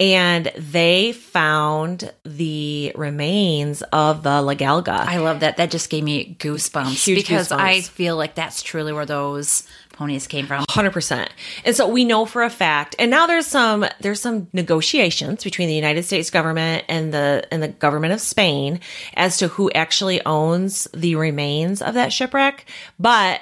and 0.00 0.50
they 0.56 1.12
found 1.12 2.10
the 2.24 2.92
remains 2.94 3.82
of 3.92 4.22
the 4.22 4.40
La 4.40 4.54
Galga. 4.54 5.04
I 5.06 5.18
love 5.18 5.40
that. 5.40 5.58
That 5.58 5.70
just 5.70 5.90
gave 5.90 6.02
me 6.02 6.34
goosebumps 6.40 7.04
Huge 7.04 7.18
because 7.18 7.48
goosebumps. 7.48 7.60
I 7.60 7.80
feel 7.82 8.16
like 8.16 8.34
that's 8.34 8.62
truly 8.62 8.94
where 8.94 9.06
those 9.06 9.68
ponies 9.94 10.26
came 10.26 10.46
from. 10.46 10.64
100%. 10.66 11.28
And 11.64 11.74
so 11.74 11.88
we 11.88 12.04
know 12.04 12.26
for 12.26 12.42
a 12.42 12.50
fact 12.50 12.94
and 12.98 13.10
now 13.10 13.26
there's 13.26 13.46
some 13.46 13.86
there's 14.00 14.20
some 14.20 14.48
negotiations 14.52 15.44
between 15.44 15.68
the 15.68 15.74
United 15.74 16.04
States 16.04 16.30
government 16.30 16.84
and 16.88 17.12
the 17.12 17.46
and 17.50 17.62
the 17.62 17.68
government 17.68 18.12
of 18.12 18.20
Spain 18.20 18.80
as 19.14 19.38
to 19.38 19.48
who 19.48 19.70
actually 19.72 20.24
owns 20.24 20.88
the 20.94 21.14
remains 21.16 21.82
of 21.82 21.94
that 21.94 22.12
shipwreck, 22.12 22.66
but 22.98 23.40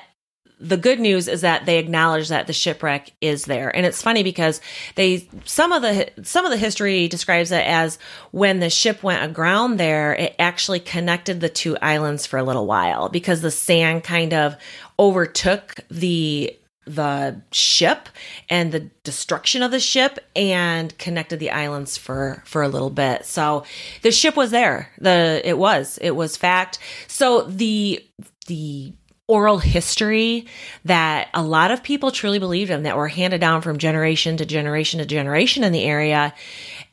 the 0.62 0.76
good 0.76 1.00
news 1.00 1.26
is 1.26 1.40
that 1.40 1.66
they 1.66 1.78
acknowledge 1.78 2.28
that 2.28 2.46
the 2.46 2.52
shipwreck 2.52 3.10
is 3.20 3.46
there. 3.46 3.74
And 3.74 3.84
it's 3.84 4.00
funny 4.00 4.22
because 4.22 4.60
they 4.94 5.28
some 5.44 5.72
of 5.72 5.82
the 5.82 6.10
some 6.22 6.44
of 6.44 6.52
the 6.52 6.56
history 6.56 7.08
describes 7.08 7.50
it 7.50 7.66
as 7.66 7.98
when 8.30 8.60
the 8.60 8.70
ship 8.70 9.02
went 9.02 9.24
aground 9.24 9.78
there 9.78 10.14
it 10.14 10.36
actually 10.38 10.80
connected 10.80 11.40
the 11.40 11.48
two 11.48 11.76
islands 11.78 12.26
for 12.26 12.38
a 12.38 12.44
little 12.44 12.66
while 12.66 13.08
because 13.08 13.40
the 13.40 13.50
sand 13.50 14.04
kind 14.04 14.32
of 14.32 14.56
overtook 14.98 15.74
the 15.90 16.56
the 16.84 17.40
ship 17.52 18.08
and 18.48 18.72
the 18.72 18.80
destruction 19.04 19.62
of 19.62 19.70
the 19.70 19.80
ship 19.80 20.18
and 20.34 20.96
connected 20.98 21.38
the 21.38 21.50
islands 21.50 21.96
for 21.96 22.42
for 22.44 22.62
a 22.62 22.68
little 22.68 22.90
bit. 22.90 23.24
So 23.24 23.64
the 24.02 24.12
ship 24.12 24.36
was 24.36 24.50
there. 24.50 24.90
The 24.98 25.40
it 25.44 25.58
was 25.58 25.98
it 26.00 26.12
was 26.12 26.36
fact. 26.36 26.78
So 27.08 27.42
the 27.42 28.04
the 28.46 28.92
oral 29.28 29.58
history 29.58 30.46
that 30.84 31.28
a 31.32 31.42
lot 31.42 31.70
of 31.70 31.82
people 31.82 32.10
truly 32.10 32.38
believed 32.38 32.70
in 32.70 32.82
that 32.82 32.96
were 32.96 33.08
handed 33.08 33.40
down 33.40 33.62
from 33.62 33.78
generation 33.78 34.36
to 34.36 34.44
generation 34.44 34.98
to 34.98 35.06
generation 35.06 35.64
in 35.64 35.72
the 35.72 35.84
area 35.84 36.34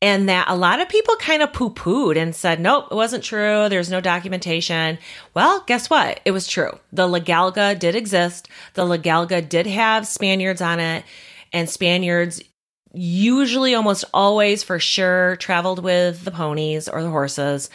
and 0.02 0.30
that 0.30 0.48
a 0.48 0.56
lot 0.56 0.80
of 0.80 0.88
people 0.88 1.16
kind 1.18 1.42
of 1.42 1.52
poo 1.52 1.70
pooed 1.72 2.18
and 2.18 2.36
said, 2.36 2.60
nope, 2.60 2.88
it 2.92 2.96
wasn't 2.96 3.24
true. 3.24 3.68
There's 3.68 3.90
no 3.90 4.00
documentation. 4.00 4.98
Well, 5.34 5.64
guess 5.68 5.90
what? 5.90 6.22
It 6.24 6.32
was 6.32 6.48
true. 6.48 6.80
The 6.94 7.08
La 7.08 7.20
Galga 7.20 7.78
did 7.78 7.96
exist. 7.96 8.48
The 8.76 8.86
La 8.86 8.98
Galga 8.98 9.42
did 9.42 9.68
have 9.68 10.08
Spaniards 10.08 10.62
on 10.62 10.80
it, 10.80 11.04
and 11.52 11.70
Spaniards 11.70 12.42
usually 12.94 13.76
almost 13.76 14.06
always 14.14 14.64
for 14.64 14.80
sure 14.80 15.36
traveled 15.36 15.84
with 15.84 16.24
the 16.24 16.32
ponies 16.32 16.88
or 16.88 17.04
the 17.04 17.10
horses. 17.10 17.70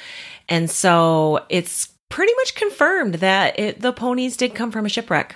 And 0.48 0.70
so 0.70 1.44
it's 1.48 1.93
pretty 2.14 2.32
much 2.36 2.54
confirmed 2.54 3.14
that 3.16 3.58
it, 3.58 3.80
the 3.80 3.92
ponies 3.92 4.36
did 4.36 4.54
come 4.54 4.70
from 4.70 4.86
a 4.86 4.88
shipwreck. 4.88 5.34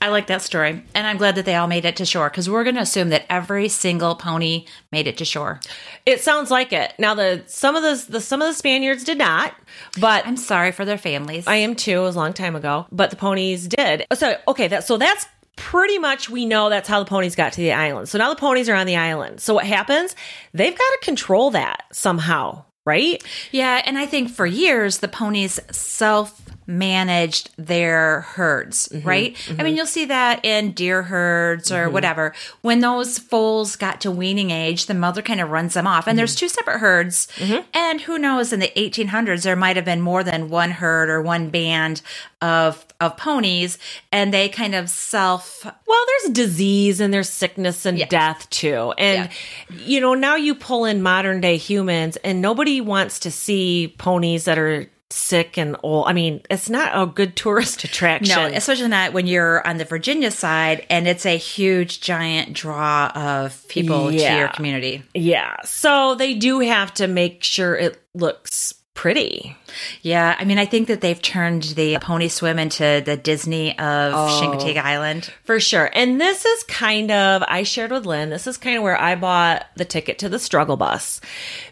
I 0.00 0.08
like 0.08 0.28
that 0.28 0.40
story. 0.40 0.82
And 0.94 1.06
I'm 1.06 1.18
glad 1.18 1.34
that 1.34 1.44
they 1.44 1.56
all 1.56 1.66
made 1.66 1.84
it 1.84 1.96
to 1.96 2.06
shore 2.06 2.30
because 2.30 2.48
we're 2.48 2.64
going 2.64 2.76
to 2.76 2.80
assume 2.80 3.10
that 3.10 3.26
every 3.28 3.68
single 3.68 4.14
pony 4.14 4.64
made 4.92 5.06
it 5.06 5.18
to 5.18 5.26
shore. 5.26 5.60
It 6.06 6.22
sounds 6.22 6.50
like 6.50 6.72
it. 6.72 6.94
Now 6.98 7.12
the 7.14 7.42
some 7.48 7.76
of 7.76 7.82
the, 7.82 8.12
the 8.12 8.20
some 8.22 8.40
of 8.40 8.48
the 8.48 8.54
Spaniards 8.54 9.04
did 9.04 9.18
not, 9.18 9.54
but 10.00 10.26
I'm 10.26 10.38
sorry 10.38 10.72
for 10.72 10.86
their 10.86 10.96
families. 10.96 11.46
I 11.46 11.56
am 11.56 11.74
too. 11.74 11.98
It 11.98 12.02
was 12.02 12.16
a 12.16 12.18
long 12.18 12.32
time 12.32 12.56
ago, 12.56 12.86
but 12.90 13.10
the 13.10 13.16
ponies 13.16 13.68
did. 13.68 14.06
So 14.14 14.38
okay, 14.48 14.68
that 14.68 14.84
so 14.84 14.96
that's 14.96 15.26
pretty 15.56 15.98
much 15.98 16.30
we 16.30 16.46
know 16.46 16.70
that's 16.70 16.88
how 16.88 17.00
the 17.00 17.04
ponies 17.04 17.36
got 17.36 17.52
to 17.52 17.60
the 17.60 17.72
island. 17.72 18.08
So 18.08 18.16
now 18.16 18.30
the 18.30 18.40
ponies 18.40 18.70
are 18.70 18.74
on 18.74 18.86
the 18.86 18.96
island. 18.96 19.40
So 19.40 19.52
what 19.52 19.66
happens? 19.66 20.16
They've 20.54 20.72
got 20.72 20.78
to 20.78 20.98
control 21.02 21.50
that 21.50 21.84
somehow, 21.92 22.64
right? 22.88 23.22
yeah. 23.52 23.82
And 23.84 23.98
I 23.98 24.06
think 24.06 24.30
for 24.30 24.46
years, 24.46 24.98
the 24.98 25.08
ponies 25.08 25.60
self 25.70 26.40
managed 26.68 27.50
their 27.56 28.20
herds, 28.20 28.88
mm-hmm. 28.88 29.08
right? 29.08 29.36
I 29.48 29.50
mean, 29.50 29.58
mm-hmm. 29.58 29.76
you'll 29.76 29.86
see 29.86 30.04
that 30.04 30.44
in 30.44 30.72
deer 30.72 31.02
herds 31.02 31.72
or 31.72 31.84
mm-hmm. 31.84 31.94
whatever. 31.94 32.34
When 32.60 32.80
those 32.80 33.18
foals 33.18 33.74
got 33.74 34.02
to 34.02 34.10
weaning 34.10 34.50
age, 34.50 34.86
the 34.86 34.94
mother 34.94 35.22
kind 35.22 35.40
of 35.40 35.50
runs 35.50 35.74
them 35.74 35.86
off. 35.86 36.06
And 36.06 36.18
there's 36.18 36.34
two 36.34 36.48
separate 36.48 36.78
herds. 36.78 37.26
And 37.72 38.02
who 38.02 38.18
knows, 38.18 38.52
in 38.52 38.60
the 38.60 38.72
1800s, 38.76 39.42
there 39.42 39.56
might 39.56 39.76
have 39.76 39.86
been 39.86 40.02
more 40.02 40.22
than 40.22 40.50
one 40.50 40.70
herd 40.70 41.08
or 41.08 41.22
one 41.22 41.48
band 41.48 42.02
of 42.40 42.84
of 43.00 43.16
ponies, 43.16 43.78
and 44.10 44.34
they 44.34 44.48
kind 44.48 44.74
of 44.74 44.90
self 44.90 45.64
Well, 45.64 46.04
there's 46.06 46.32
disease 46.32 47.00
and 47.00 47.14
there's 47.14 47.28
sickness 47.28 47.86
and 47.86 48.08
death 48.08 48.50
too. 48.50 48.92
And, 48.98 49.30
you 49.70 50.00
know, 50.00 50.14
now 50.14 50.34
you 50.34 50.54
pull 50.54 50.84
in 50.84 51.00
modern 51.00 51.40
day 51.40 51.56
humans 51.56 52.16
and 52.18 52.42
nobody 52.42 52.80
wants 52.80 53.20
to 53.20 53.30
see 53.30 53.94
ponies 53.98 54.46
that 54.46 54.58
are 54.58 54.86
sick 55.10 55.56
and 55.56 55.76
old. 55.82 56.06
I 56.06 56.12
mean, 56.12 56.42
it's 56.50 56.68
not 56.68 56.92
a 56.94 57.06
good 57.06 57.36
tourist 57.36 57.84
attraction. 57.84 58.36
No, 58.36 58.56
especially 58.56 58.88
not 58.88 59.12
when 59.12 59.26
you're 59.26 59.66
on 59.66 59.78
the 59.78 59.84
Virginia 59.84 60.30
side 60.30 60.86
and 60.90 61.08
it's 61.08 61.26
a 61.26 61.36
huge, 61.36 62.00
giant 62.00 62.52
draw 62.52 63.10
of 63.14 63.66
people 63.68 64.10
to 64.10 64.16
your 64.16 64.48
community. 64.48 65.02
yeah. 65.14 65.56
So 65.64 66.14
they 66.14 66.34
do 66.34 66.60
have 66.60 66.94
to 66.94 67.06
make 67.06 67.42
sure 67.42 67.74
it 67.74 68.00
looks 68.14 68.74
pretty. 68.98 69.56
Yeah, 70.02 70.34
I 70.36 70.44
mean, 70.44 70.58
I 70.58 70.64
think 70.64 70.88
that 70.88 71.00
they've 71.00 71.22
turned 71.22 71.62
the 71.62 71.98
pony 72.00 72.26
swim 72.26 72.58
into 72.58 73.00
the 73.06 73.16
Disney 73.16 73.70
of 73.78 74.12
Oh. 74.12 74.40
Chincoteague 74.42 74.76
Island. 74.76 75.32
For 75.44 75.60
sure. 75.60 75.88
And 75.92 76.20
this 76.20 76.44
is 76.44 76.64
kind 76.64 77.12
of, 77.12 77.44
I 77.46 77.62
shared 77.62 77.92
with 77.92 78.06
Lynn, 78.06 78.30
this 78.30 78.48
is 78.48 78.56
kind 78.56 78.76
of 78.76 78.82
where 78.82 79.00
I 79.00 79.14
bought 79.14 79.66
the 79.76 79.84
ticket 79.84 80.18
to 80.18 80.28
the 80.28 80.40
struggle 80.40 80.76
bus 80.76 81.20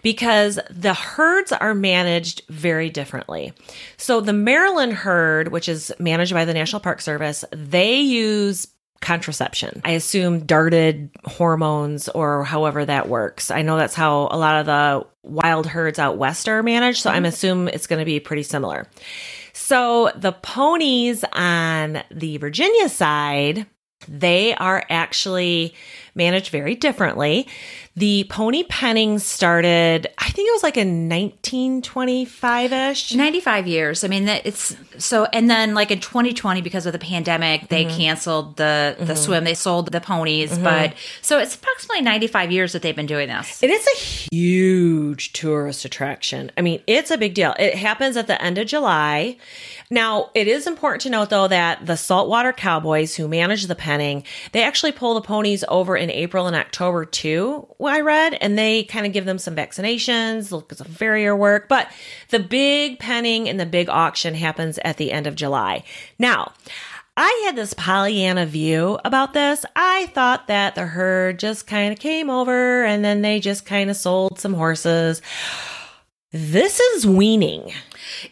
because 0.02 0.60
the 0.70 0.94
herds 0.94 1.50
are 1.50 1.74
managed 1.74 2.42
very 2.48 2.90
differently. 2.90 3.52
So 3.96 4.20
the 4.20 4.32
Maryland 4.32 4.92
herd, 4.92 5.48
which 5.48 5.68
is 5.68 5.92
managed 5.98 6.32
by 6.32 6.44
the 6.44 6.54
National 6.54 6.78
Park 6.78 7.00
Service, 7.00 7.44
they 7.50 7.96
use 7.96 8.68
contraception. 9.00 9.80
I 9.84 9.92
assume 9.92 10.46
darted 10.46 11.10
hormones 11.24 12.08
or 12.08 12.44
however 12.44 12.84
that 12.84 13.08
works. 13.08 13.50
I 13.50 13.62
know 13.62 13.76
that's 13.76 13.94
how 13.94 14.28
a 14.30 14.38
lot 14.38 14.60
of 14.60 14.66
the 14.66 15.06
wild 15.22 15.66
herds 15.66 15.98
out 15.98 16.18
west 16.18 16.48
are 16.48 16.62
managed, 16.62 17.00
so 17.00 17.10
I'm 17.10 17.18
mm-hmm. 17.18 17.26
assuming 17.26 17.74
it's 17.74 17.86
going 17.86 17.98
to 17.98 18.04
be 18.04 18.20
pretty 18.20 18.42
similar. 18.42 18.86
So 19.52 20.10
the 20.14 20.32
ponies 20.32 21.24
on 21.32 22.02
the 22.10 22.36
Virginia 22.38 22.88
side, 22.88 23.66
they 24.06 24.54
are 24.54 24.84
actually 24.90 25.74
managed 26.14 26.50
very 26.50 26.74
differently. 26.74 27.48
The 27.98 28.24
pony 28.28 28.62
penning 28.64 29.18
started, 29.18 30.06
I 30.18 30.28
think 30.28 30.48
it 30.48 30.52
was 30.52 30.62
like 30.62 30.76
in 30.76 31.08
1925 31.08 32.72
ish. 32.72 33.14
95 33.14 33.66
years. 33.66 34.04
I 34.04 34.08
mean, 34.08 34.26
that 34.26 34.44
it's 34.44 34.76
so, 34.98 35.24
and 35.32 35.48
then 35.48 35.72
like 35.74 35.90
in 35.90 36.00
2020, 36.00 36.60
because 36.60 36.84
of 36.84 36.92
the 36.92 36.98
pandemic, 36.98 37.68
they 37.68 37.86
mm-hmm. 37.86 37.96
canceled 37.96 38.58
the, 38.58 38.96
the 38.98 39.04
mm-hmm. 39.04 39.14
swim. 39.14 39.44
They 39.44 39.54
sold 39.54 39.92
the 39.92 40.02
ponies, 40.02 40.52
mm-hmm. 40.52 40.64
but 40.64 40.94
so 41.22 41.38
it's 41.38 41.54
approximately 41.54 42.02
95 42.02 42.52
years 42.52 42.74
that 42.74 42.82
they've 42.82 42.94
been 42.94 43.06
doing 43.06 43.28
this. 43.28 43.62
It 43.62 43.70
is 43.70 43.86
a 43.86 43.96
huge 43.96 45.32
tourist 45.32 45.86
attraction. 45.86 46.52
I 46.58 46.60
mean, 46.60 46.82
it's 46.86 47.10
a 47.10 47.16
big 47.16 47.32
deal. 47.32 47.54
It 47.58 47.76
happens 47.76 48.18
at 48.18 48.26
the 48.26 48.40
end 48.42 48.58
of 48.58 48.66
July. 48.66 49.38
Now, 49.90 50.30
it 50.34 50.48
is 50.48 50.66
important 50.66 51.02
to 51.02 51.10
note 51.10 51.30
though 51.30 51.48
that 51.48 51.86
the 51.86 51.96
saltwater 51.96 52.52
cowboys 52.52 53.14
who 53.14 53.28
manage 53.28 53.66
the 53.66 53.74
penning, 53.74 54.24
they 54.52 54.62
actually 54.62 54.92
pull 54.92 55.14
the 55.14 55.20
ponies 55.20 55.64
over 55.68 55.96
in 55.96 56.10
April 56.10 56.46
and 56.46 56.56
October 56.56 57.04
too, 57.04 57.66
I 57.86 58.00
read, 58.00 58.34
and 58.34 58.58
they 58.58 58.84
kind 58.84 59.06
of 59.06 59.12
give 59.12 59.24
them 59.24 59.38
some 59.38 59.56
vaccinations, 59.56 60.52
look 60.52 60.72
at 60.72 60.78
some 60.78 60.86
farrier 60.88 61.36
work. 61.36 61.68
But 61.68 61.90
the 62.30 62.40
big 62.40 62.98
penning 62.98 63.48
and 63.48 63.58
the 63.58 63.66
big 63.66 63.88
auction 63.88 64.34
happens 64.34 64.78
at 64.84 64.96
the 64.96 65.12
end 65.12 65.26
of 65.26 65.34
July. 65.34 65.84
Now, 66.18 66.52
I 67.16 67.42
had 67.46 67.56
this 67.56 67.72
Pollyanna 67.72 68.44
view 68.44 68.98
about 69.04 69.32
this. 69.32 69.64
I 69.74 70.06
thought 70.14 70.48
that 70.48 70.74
the 70.74 70.84
herd 70.84 71.38
just 71.38 71.66
kind 71.66 71.92
of 71.92 71.98
came 71.98 72.28
over 72.28 72.84
and 72.84 73.02
then 73.02 73.22
they 73.22 73.40
just 73.40 73.64
kind 73.64 73.88
of 73.88 73.96
sold 73.96 74.38
some 74.38 74.52
horses. 74.52 75.22
This 76.32 76.78
is 76.78 77.06
weaning. 77.06 77.72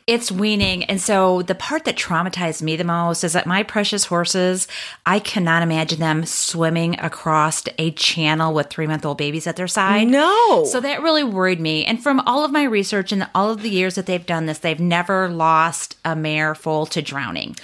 It's 0.07 0.31
weaning. 0.31 0.85
And 0.85 1.01
so 1.01 1.43
the 1.43 1.55
part 1.55 1.85
that 1.85 1.97
traumatized 1.97 2.63
me 2.63 2.77
the 2.77 2.85
most 2.85 3.25
is 3.25 3.33
that 3.33 3.47
my 3.47 3.63
precious 3.63 4.07
horses, 4.07 4.69
I 5.07 5.19
cannot 5.19 5.63
imagine 5.63 6.01
them 6.01 6.25
swimming 6.27 6.99
across 7.01 7.65
a 7.79 7.91
channel 7.93 8.55
with 8.55 8.69
three 8.69 8.87
month 8.87 9.05
old 9.05 9.19
babies 9.19 9.47
at 9.47 9.57
their 9.57 9.69
side. 9.69 10.09
No. 10.09 10.65
So 10.65 10.81
that 10.81 11.03
really 11.03 11.25
worried 11.25 11.61
me. 11.61 11.85
And 11.85 12.03
from 12.03 12.21
all 12.21 12.45
of 12.45 12.53
my 12.53 12.65
research 12.65 13.13
and 13.13 13.29
all 13.35 13.51
of 13.51 13.63
the 13.63 13.71
years 13.71 13.95
that 13.95 14.07
they've 14.07 14.25
done 14.25 14.47
this, 14.47 14.59
they've 14.59 14.81
never 14.81 15.29
lost 15.29 15.97
a 16.05 16.15
mare 16.15 16.55
foal 16.55 16.87
to 16.87 17.03
drowning. 17.03 17.57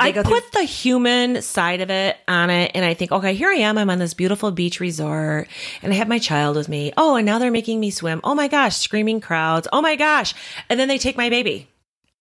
I 0.00 0.12
put 0.12 0.26
through- 0.26 0.40
the 0.52 0.62
human 0.62 1.42
side 1.42 1.80
of 1.80 1.90
it 1.90 2.16
on 2.28 2.50
it 2.50 2.70
and 2.74 2.84
I 2.84 2.94
think, 2.94 3.10
okay, 3.12 3.34
here 3.34 3.50
I 3.50 3.56
am. 3.56 3.76
I'm 3.78 3.90
on 3.90 3.98
this 3.98 4.14
beautiful 4.14 4.50
beach 4.50 4.80
resort 4.80 5.48
and 5.82 5.92
I 5.92 5.96
have 5.96 6.08
my 6.08 6.18
child 6.18 6.56
with 6.56 6.68
me. 6.68 6.92
Oh, 6.96 7.16
and 7.16 7.26
now 7.26 7.38
they're 7.38 7.50
making 7.50 7.80
me 7.80 7.90
swim. 7.90 8.20
Oh 8.22 8.34
my 8.34 8.48
gosh, 8.48 8.76
screaming 8.76 9.20
crowds. 9.20 9.66
Oh 9.72 9.82
my 9.82 9.96
gosh. 9.96 10.34
And 10.68 10.78
then 10.78 10.88
they 10.88 10.98
take 10.98 11.16
my 11.16 11.28
baby. 11.30 11.68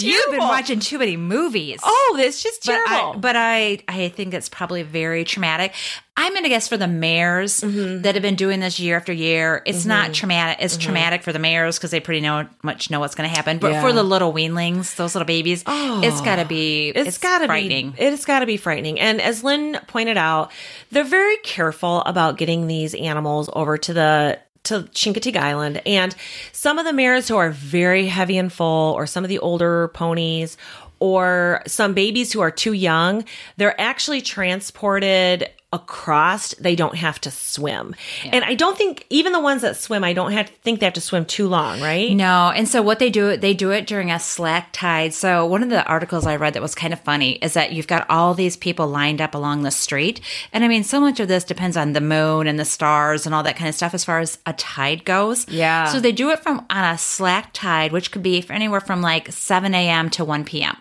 You've 0.00 0.30
been 0.30 0.38
watching 0.40 0.80
too 0.80 0.98
many 0.98 1.16
movies. 1.16 1.80
Oh, 1.82 2.16
it's 2.20 2.42
just 2.42 2.64
but 2.66 2.72
terrible. 2.86 3.12
I, 3.12 3.16
but 3.16 3.36
I, 3.36 3.78
I 3.88 4.08
think 4.08 4.34
it's 4.34 4.48
probably 4.48 4.82
very 4.82 5.24
traumatic. 5.24 5.74
I'm 6.16 6.32
going 6.32 6.42
to 6.42 6.48
guess 6.48 6.66
for 6.66 6.76
the 6.76 6.88
mares 6.88 7.60
Mm-hmm. 7.60 8.02
that 8.02 8.16
have 8.16 8.22
been 8.22 8.34
doing 8.34 8.58
this 8.58 8.80
year 8.80 8.96
after 8.96 9.12
year, 9.12 9.62
it's 9.64 9.86
not 9.86 10.12
traumatic. 10.14 10.58
It's 10.64 10.76
traumatic 10.76 11.22
for 11.22 11.32
the 11.32 11.38
mares 11.38 11.78
because 11.78 11.92
they 11.92 12.00
pretty 12.00 12.20
know 12.20 12.48
much 12.62 12.90
know 12.90 12.98
what's 12.98 13.14
going 13.14 13.28
to 13.30 13.34
happen. 13.34 13.58
But 13.58 13.70
Yeah. 13.72 13.82
for 13.82 13.92
the 13.92 14.02
little 14.02 14.32
weanlings, 14.32 14.96
those 14.96 15.14
little 15.14 15.26
babies, 15.26 15.62
oh, 15.66 16.00
it's 16.02 16.20
got 16.20 16.36
to 16.36 16.44
be. 16.44 16.88
it's 16.88 17.18
got 17.18 17.38
to 17.38 17.46
frightening. 17.46 17.90
be 17.92 18.00
it's 18.02 18.24
got 18.24 18.40
to 18.40 18.46
be 18.46 18.56
frightening 18.56 18.98
and 18.98 19.20
as 19.20 19.44
lynn 19.44 19.78
pointed 19.86 20.16
out 20.16 20.50
they're 20.90 21.04
very 21.04 21.36
careful 21.38 22.00
about 22.02 22.36
getting 22.36 22.66
these 22.66 22.94
animals 22.94 23.48
over 23.52 23.78
to 23.78 23.92
the 23.92 24.38
to 24.68 24.82
Chincoteague 24.94 25.36
Island 25.36 25.82
and 25.84 26.14
some 26.52 26.78
of 26.78 26.84
the 26.84 26.92
mares 26.92 27.28
who 27.28 27.36
are 27.36 27.50
very 27.50 28.06
heavy 28.06 28.38
and 28.38 28.52
full 28.52 28.92
or 28.94 29.06
some 29.06 29.24
of 29.24 29.28
the 29.28 29.38
older 29.38 29.88
ponies 29.88 30.56
or 31.00 31.62
some 31.66 31.94
babies 31.94 32.32
who 32.32 32.40
are 32.40 32.50
too 32.50 32.72
young 32.72 33.24
they're 33.56 33.80
actually 33.80 34.20
transported 34.20 35.50
across 35.72 36.54
they 36.54 36.74
don't 36.74 36.96
have 36.96 37.20
to 37.20 37.30
swim 37.30 37.94
and 38.32 38.42
i 38.44 38.54
don't 38.54 38.78
think 38.78 39.06
even 39.10 39.32
the 39.32 39.40
ones 39.40 39.60
that 39.62 39.76
swim 39.76 40.02
i 40.02 40.12
don't 40.14 40.32
have 40.32 40.46
to 40.46 40.52
think 40.62 40.80
they 40.80 40.86
have 40.86 40.94
to 40.94 41.00
swim 41.00 41.24
too 41.26 41.46
long 41.46 41.80
right 41.80 42.10
No, 42.12 42.50
and 42.54 42.66
so 42.66 42.80
what 42.82 42.98
they 42.98 43.10
do, 43.10 43.36
they 43.36 43.54
do 43.54 43.70
it 43.70 43.86
during 43.86 44.10
a 44.10 44.18
slack 44.18 44.70
tide. 44.72 45.12
So 45.14 45.46
one 45.46 45.62
of 45.62 45.68
the 45.68 45.84
articles 45.84 46.26
I 46.26 46.36
read 46.36 46.54
that 46.54 46.62
was 46.62 46.74
kind 46.74 46.92
of 46.92 47.00
funny 47.00 47.32
is 47.32 47.52
that 47.54 47.72
you've 47.72 47.86
got 47.86 48.08
all 48.08 48.34
these 48.34 48.56
people 48.56 48.86
lined 48.88 49.20
up 49.20 49.34
along 49.34 49.62
the 49.62 49.70
street, 49.70 50.20
and 50.52 50.64
I 50.64 50.68
mean, 50.68 50.84
so 50.84 51.00
much 51.00 51.20
of 51.20 51.28
this 51.28 51.44
depends 51.44 51.76
on 51.76 51.92
the 51.92 52.00
moon 52.00 52.46
and 52.46 52.58
the 52.58 52.64
stars 52.64 53.26
and 53.26 53.34
all 53.34 53.42
that 53.42 53.56
kind 53.56 53.68
of 53.68 53.74
stuff 53.74 53.94
as 53.94 54.04
far 54.04 54.18
as 54.20 54.38
a 54.46 54.52
tide 54.54 55.04
goes. 55.04 55.48
Yeah. 55.48 55.86
So 55.92 56.00
they 56.00 56.12
do 56.12 56.30
it 56.30 56.40
from 56.40 56.64
on 56.70 56.84
a 56.94 56.98
slack 56.98 57.50
tide, 57.52 57.92
which 57.92 58.10
could 58.10 58.22
be 58.22 58.40
for 58.40 58.52
anywhere 58.52 58.80
from 58.80 59.00
like 59.02 59.30
seven 59.32 59.74
a.m. 59.74 60.10
to 60.10 60.24
one 60.24 60.44
p.m. 60.44 60.76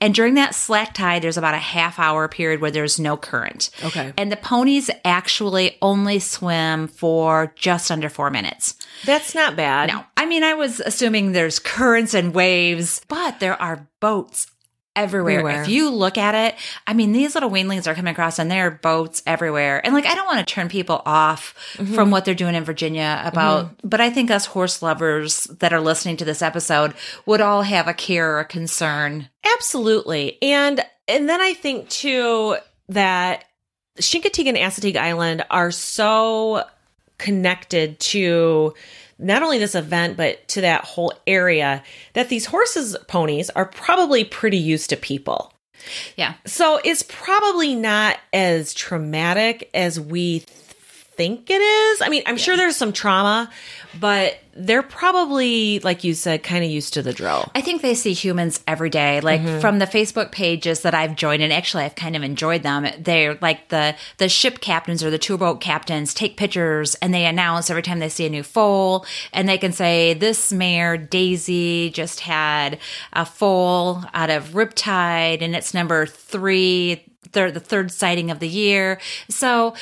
And 0.00 0.14
during 0.14 0.34
that 0.34 0.54
slack 0.54 0.94
tide, 0.94 1.22
there's 1.22 1.36
about 1.36 1.54
a 1.54 1.58
half 1.58 1.98
hour 1.98 2.28
period 2.28 2.60
where 2.60 2.70
there's 2.70 2.98
no 2.98 3.16
current. 3.16 3.70
Okay. 3.84 4.12
And 4.16 4.30
the 4.30 4.36
ponies 4.36 4.90
actually 5.04 5.76
only 5.82 6.18
swim 6.18 6.88
for 6.88 7.52
just 7.56 7.90
under 7.90 8.08
four 8.08 8.30
minutes. 8.30 8.74
that's 9.04 9.34
not 9.34 9.56
bad 9.56 9.88
No, 9.88 10.04
I 10.16 10.26
mean, 10.26 10.42
I 10.42 10.54
was 10.54 10.80
assuming 10.80 11.32
there's 11.32 11.58
currents 11.58 12.14
and 12.14 12.34
waves, 12.34 13.00
but 13.08 13.40
there 13.40 13.60
are 13.60 13.88
boats 14.00 14.46
everywhere. 14.96 15.38
Everywhere. 15.40 15.62
If 15.62 15.68
you 15.68 15.90
look 15.90 16.18
at 16.18 16.34
it, 16.34 16.58
I 16.86 16.94
mean, 16.94 17.12
these 17.12 17.34
little 17.34 17.50
weanlings 17.50 17.86
are 17.86 17.94
coming 17.94 18.10
across 18.12 18.38
and 18.40 18.50
there 18.50 18.66
are 18.66 18.70
boats 18.72 19.22
everywhere. 19.26 19.80
And 19.84 19.94
like, 19.94 20.06
I 20.06 20.14
don't 20.16 20.26
want 20.26 20.38
to 20.46 20.52
turn 20.52 20.68
people 20.68 21.02
off 21.06 21.54
Mm-hmm. 21.76 21.94
from 21.94 22.10
what 22.10 22.24
they're 22.24 22.34
doing 22.34 22.54
in 22.54 22.64
Virginia 22.64 23.20
about, 23.24 23.70
but 23.84 24.00
I 24.00 24.08
think 24.08 24.30
us 24.30 24.46
horse 24.46 24.80
lovers 24.82 25.44
that 25.60 25.72
are 25.74 25.80
listening 25.80 26.16
to 26.18 26.24
this 26.24 26.40
episode 26.40 26.94
would 27.26 27.40
all 27.42 27.62
have 27.62 27.86
a 27.86 27.92
care 27.92 28.34
or 28.36 28.40
a 28.40 28.44
concern. 28.46 29.28
Absolutely. 29.56 30.38
And 30.42 30.82
and 31.06 31.28
then 31.28 31.40
I 31.40 31.52
think 31.52 31.88
too 31.90 32.56
that 32.88 33.44
Chincoteague 33.98 34.48
and 34.48 34.56
Assateague 34.56 34.96
Island 34.96 35.44
are 35.50 35.70
so 35.70 36.64
connected 37.18 37.98
to 38.00 38.74
not 39.18 39.42
only 39.42 39.58
this 39.58 39.74
event 39.74 40.16
but 40.16 40.46
to 40.48 40.60
that 40.60 40.84
whole 40.84 41.12
area 41.26 41.82
that 42.12 42.28
these 42.28 42.46
horses 42.46 42.96
ponies 43.08 43.50
are 43.50 43.66
probably 43.66 44.24
pretty 44.24 44.58
used 44.58 44.90
to 44.90 44.96
people. 44.96 45.52
Yeah. 46.16 46.34
So 46.44 46.80
it's 46.84 47.02
probably 47.02 47.74
not 47.74 48.18
as 48.32 48.74
traumatic 48.74 49.70
as 49.74 50.00
we 50.00 50.44
think 51.16 51.50
it 51.50 51.60
is. 51.60 52.02
I 52.02 52.08
mean, 52.08 52.22
I'm 52.26 52.36
sure 52.36 52.56
there's 52.56 52.76
some 52.76 52.92
trauma, 52.92 53.50
but 53.98 54.38
they're 54.58 54.82
probably 54.82 55.78
like 55.80 56.02
you 56.02 56.14
said 56.14 56.42
kind 56.42 56.64
of 56.64 56.70
used 56.70 56.94
to 56.94 57.02
the 57.02 57.12
drill. 57.12 57.50
I 57.54 57.60
think 57.60 57.82
they 57.82 57.94
see 57.94 58.14
humans 58.14 58.60
every 58.66 58.90
day. 58.90 59.20
Like 59.20 59.40
mm-hmm. 59.40 59.60
from 59.60 59.78
the 59.78 59.86
Facebook 59.86 60.32
pages 60.32 60.80
that 60.80 60.94
I've 60.94 61.16
joined, 61.16 61.42
and 61.42 61.52
actually 61.52 61.84
I've 61.84 61.94
kind 61.94 62.16
of 62.16 62.22
enjoyed 62.22 62.62
them. 62.62 62.86
They're 62.98 63.38
like 63.40 63.68
the 63.68 63.96
the 64.18 64.28
ship 64.28 64.60
captains 64.60 65.02
or 65.02 65.10
the 65.10 65.18
tour 65.18 65.38
boat 65.38 65.60
captains 65.60 66.14
take 66.14 66.36
pictures 66.36 66.94
and 66.96 67.12
they 67.12 67.26
announce 67.26 67.70
every 67.70 67.82
time 67.82 67.98
they 67.98 68.08
see 68.08 68.26
a 68.26 68.30
new 68.30 68.42
foal, 68.42 69.04
and 69.32 69.48
they 69.48 69.58
can 69.58 69.72
say 69.72 70.14
this 70.14 70.52
mare 70.52 70.96
Daisy 70.96 71.90
just 71.90 72.20
had 72.20 72.78
a 73.12 73.26
foal 73.26 74.04
out 74.14 74.30
of 74.30 74.50
Riptide, 74.50 75.42
and 75.42 75.54
it's 75.54 75.74
number 75.74 76.06
three. 76.06 77.04
They're 77.32 77.50
the 77.50 77.60
third 77.60 77.90
sighting 77.90 78.30
of 78.30 78.38
the 78.38 78.48
year. 78.48 78.98
So 79.28 79.74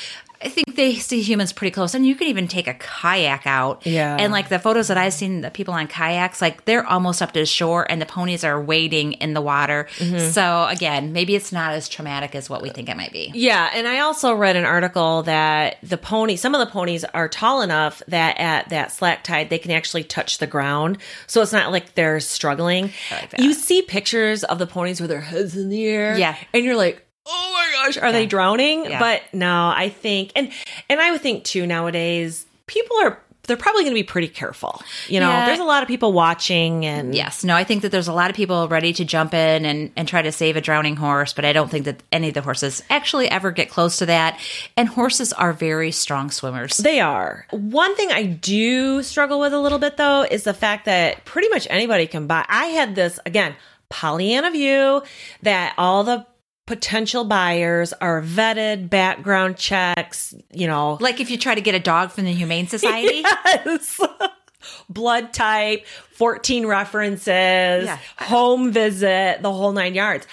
I 0.45 0.49
think 0.49 0.75
they 0.75 0.95
see 0.95 1.21
humans 1.21 1.51
pretty 1.53 1.71
close, 1.71 1.93
and 1.95 2.05
you 2.05 2.15
can 2.15 2.27
even 2.27 2.47
take 2.47 2.67
a 2.67 2.73
kayak 2.75 3.47
out. 3.47 3.85
Yeah. 3.85 4.15
and 4.19 4.31
like 4.31 4.49
the 4.49 4.59
photos 4.59 4.87
that 4.89 4.97
I've 4.97 5.13
seen, 5.13 5.41
the 5.41 5.49
people 5.51 5.73
on 5.73 5.87
kayaks, 5.87 6.41
like 6.41 6.65
they're 6.65 6.85
almost 6.85 7.21
up 7.21 7.31
to 7.33 7.39
the 7.39 7.45
shore, 7.45 7.85
and 7.89 8.01
the 8.01 8.05
ponies 8.05 8.43
are 8.43 8.61
wading 8.61 9.13
in 9.13 9.33
the 9.33 9.41
water. 9.41 9.87
Mm-hmm. 9.97 10.29
So 10.29 10.65
again, 10.67 11.13
maybe 11.13 11.35
it's 11.35 11.51
not 11.51 11.71
as 11.73 11.89
traumatic 11.89 12.35
as 12.35 12.49
what 12.49 12.61
we 12.61 12.69
think 12.69 12.89
it 12.89 12.97
might 12.97 13.11
be. 13.11 13.31
Yeah, 13.33 13.69
and 13.73 13.87
I 13.87 13.99
also 13.99 14.33
read 14.33 14.55
an 14.55 14.65
article 14.65 15.23
that 15.23 15.77
the 15.81 15.97
pony, 15.97 16.35
some 16.35 16.53
of 16.53 16.59
the 16.59 16.71
ponies 16.71 17.03
are 17.05 17.27
tall 17.27 17.61
enough 17.61 18.01
that 18.07 18.37
at 18.39 18.69
that 18.69 18.91
slack 18.91 19.23
tide 19.23 19.49
they 19.49 19.57
can 19.59 19.71
actually 19.71 20.03
touch 20.03 20.37
the 20.37 20.47
ground, 20.47 20.97
so 21.27 21.41
it's 21.41 21.53
not 21.53 21.71
like 21.71 21.95
they're 21.95 22.19
struggling. 22.19 22.91
like. 23.11 23.33
You 23.39 23.53
see 23.53 23.81
pictures 23.81 24.43
of 24.43 24.59
the 24.59 24.67
ponies 24.67 24.99
with 25.01 25.09
their 25.09 25.21
heads 25.21 25.55
in 25.55 25.69
the 25.69 25.85
air, 25.85 26.17
Yeah. 26.17 26.35
and 26.53 26.63
you're 26.63 26.75
like, 26.75 27.04
oh 27.25 27.51
my 27.53 27.85
gosh, 27.85 27.97
are 27.97 28.11
they 28.11 28.25
drowning? 28.25 28.85
Yeah. 28.85 28.99
But 28.99 29.21
no, 29.33 29.73
I 29.75 29.89
think, 29.89 30.31
and 30.35 30.51
and 30.89 30.99
I 31.01 31.11
would 31.11 31.21
think 31.21 31.43
too 31.43 31.65
nowadays 31.65 32.45
people 32.67 32.97
are 33.03 33.19
they're 33.47 33.55
probably 33.57 33.83
going 33.83 33.91
to 33.93 33.99
be 33.99 34.01
pretty 34.01 34.27
careful. 34.27 34.81
You 35.07 35.19
know, 35.19 35.29
Yeah. 35.29 35.45
there's 35.45 35.59
a 35.59 35.63
lot 35.65 35.83
of 35.83 35.87
people 35.87 36.13
watching, 36.13 36.83
and 36.83 37.13
Yes, 37.13 37.43
no, 37.43 37.55
I 37.55 37.63
think 37.63 37.83
that 37.83 37.91
there's 37.91 38.07
a 38.07 38.13
lot 38.13 38.31
of 38.31 38.35
people 38.35 38.67
ready 38.67 38.91
to 38.93 39.05
jump 39.05 39.35
in 39.35 39.65
and, 39.65 39.91
and 39.95 40.07
try 40.07 40.23
to 40.23 40.31
save 40.31 40.55
a 40.57 40.61
drowning 40.61 40.95
horse, 40.95 41.31
but 41.31 41.45
I 41.45 41.53
don't 41.53 41.69
think 41.69 41.85
that 41.85 42.01
any 42.11 42.29
of 42.29 42.33
the 42.33 42.41
horses 42.41 42.81
actually 42.89 43.29
ever 43.29 43.51
get 43.51 43.69
close 43.69 43.97
to 43.97 44.07
that. 44.07 44.39
And 44.75 44.89
horses 44.89 45.31
are 45.31 45.53
very 45.53 45.91
strong 45.91 46.31
swimmers. 46.31 46.77
They 46.77 46.99
are. 47.01 47.45
One 47.51 47.95
thing 47.95 48.11
I 48.11 48.23
do 48.23 49.03
struggle 49.03 49.39
with 49.39 49.53
a 49.53 49.59
little 49.59 49.77
bit 49.77 49.95
though 49.97 50.23
is 50.23 50.41
the 50.43 50.55
fact 50.55 50.85
that 50.85 51.23
pretty 51.25 51.49
much 51.49 51.67
anybody 51.69 52.07
can 52.07 52.25
buy. 52.25 52.45
I 52.49 52.65
had 52.65 52.95
this 52.95 53.19
again, 53.27 53.53
Pollyanna 53.89 54.49
view 54.49 55.03
that 55.43 55.75
all 55.77 56.03
the 56.03 56.25
potential 56.65 57.23
buyers 57.25 57.93
are 57.93 58.21
vetted, 58.21 58.89
background 58.89 59.57
checks, 59.57 60.33
you 60.51 60.67
know, 60.67 60.97
Like 60.99 61.19
if 61.19 61.29
you 61.29 61.37
try 61.37 61.55
to 61.55 61.61
get 61.61 61.75
a 61.75 61.79
dog 61.79 62.11
from 62.11 62.25
the 62.25 62.33
Humane 62.33 62.67
Society. 62.67 63.21
yes. 63.45 63.99
blood 64.89 65.31
type, 65.33 65.85
14 66.13 66.65
references, 66.65 67.85
Yeah. 67.85 67.99
home 68.17 68.71
visit, 68.71 69.41
the 69.43 69.51
whole 69.51 69.71
nine 69.73 69.93
yards. 69.93 70.25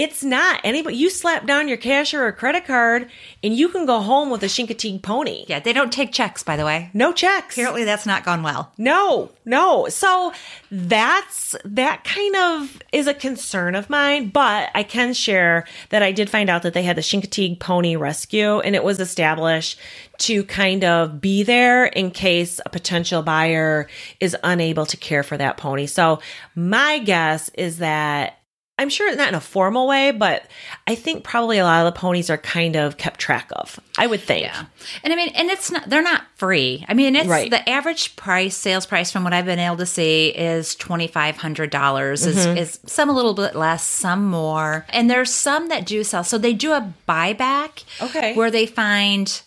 It's 0.00 0.24
not 0.24 0.62
anybody. 0.64 0.96
You 0.96 1.10
slap 1.10 1.46
down 1.46 1.68
your 1.68 1.76
cashier 1.76 2.24
or 2.24 2.28
a 2.28 2.32
credit 2.32 2.64
card 2.64 3.10
and 3.44 3.54
you 3.54 3.68
can 3.68 3.84
go 3.84 4.00
home 4.00 4.30
with 4.30 4.42
a 4.42 4.46
Chincoteague 4.46 5.02
pony. 5.02 5.44
Yeah, 5.46 5.60
they 5.60 5.74
don't 5.74 5.92
take 5.92 6.10
checks, 6.10 6.42
by 6.42 6.56
the 6.56 6.64
way. 6.64 6.88
No 6.94 7.12
checks. 7.12 7.54
Apparently, 7.54 7.84
that's 7.84 8.06
not 8.06 8.24
gone 8.24 8.42
well. 8.42 8.72
No, 8.78 9.30
no. 9.44 9.88
So 9.90 10.32
that's 10.70 11.54
that 11.66 12.04
kind 12.04 12.34
of 12.34 12.82
is 12.92 13.08
a 13.08 13.12
concern 13.12 13.74
of 13.74 13.90
mine, 13.90 14.30
but 14.30 14.70
I 14.74 14.84
can 14.84 15.12
share 15.12 15.66
that 15.90 16.02
I 16.02 16.12
did 16.12 16.30
find 16.30 16.48
out 16.48 16.62
that 16.62 16.72
they 16.72 16.82
had 16.82 16.96
the 16.96 17.02
Chincoteague 17.02 17.60
Pony 17.60 17.94
Rescue 17.96 18.60
and 18.60 18.74
it 18.74 18.82
was 18.82 19.00
established 19.00 19.78
to 20.20 20.44
kind 20.44 20.82
of 20.82 21.20
be 21.20 21.42
there 21.42 21.84
in 21.84 22.10
case 22.10 22.58
a 22.64 22.70
potential 22.70 23.20
buyer 23.20 23.86
is 24.18 24.34
unable 24.42 24.86
to 24.86 24.96
care 24.96 25.22
for 25.22 25.36
that 25.36 25.58
pony. 25.58 25.84
So 25.84 26.20
my 26.54 27.00
guess 27.00 27.50
is 27.50 27.78
that 27.78 28.39
I'm 28.80 28.88
sure 28.88 29.08
it's 29.08 29.18
not 29.18 29.28
in 29.28 29.34
a 29.34 29.40
formal 29.40 29.86
way, 29.86 30.10
but 30.10 30.46
I 30.88 30.94
think 30.94 31.22
probably 31.22 31.58
a 31.58 31.64
lot 31.64 31.86
of 31.86 31.92
the 31.94 31.98
ponies 32.00 32.30
are 32.30 32.38
kind 32.38 32.74
of 32.76 32.96
kept 32.96 33.20
track 33.20 33.48
of. 33.54 33.78
I 33.98 34.06
would 34.06 34.20
think. 34.20 34.44
Yeah. 34.46 34.64
And 35.04 35.12
I 35.12 35.16
mean, 35.16 35.28
and 35.36 35.50
it's 35.50 35.70
not, 35.70 35.88
they're 35.88 36.02
not 36.02 36.22
free. 36.36 36.84
I 36.88 36.94
mean, 36.94 37.14
it's 37.14 37.28
Right. 37.28 37.50
the 37.50 37.68
average 37.68 38.16
price, 38.16 38.56
sales 38.56 38.86
price 38.86 39.12
from 39.12 39.22
what 39.22 39.32
I've 39.34 39.44
been 39.44 39.58
able 39.58 39.76
to 39.76 39.86
see 39.86 40.28
is 40.28 40.74
$2,500 40.76 41.70
Mm-hmm. 41.70 42.56
is 42.56 42.80
some 42.86 43.08
a 43.10 43.12
little 43.12 43.34
bit 43.34 43.54
less, 43.54 43.84
some 43.86 44.24
more. 44.26 44.86
And 44.88 45.10
there's 45.10 45.32
some 45.32 45.68
that 45.68 45.86
do 45.86 46.02
sell. 46.02 46.24
So 46.24 46.38
they 46.38 46.52
do 46.54 46.72
a 46.72 46.92
buyback 47.08 47.84
Okay. 48.00 48.34
where 48.34 48.50
they 48.50 48.66
find 48.66 49.42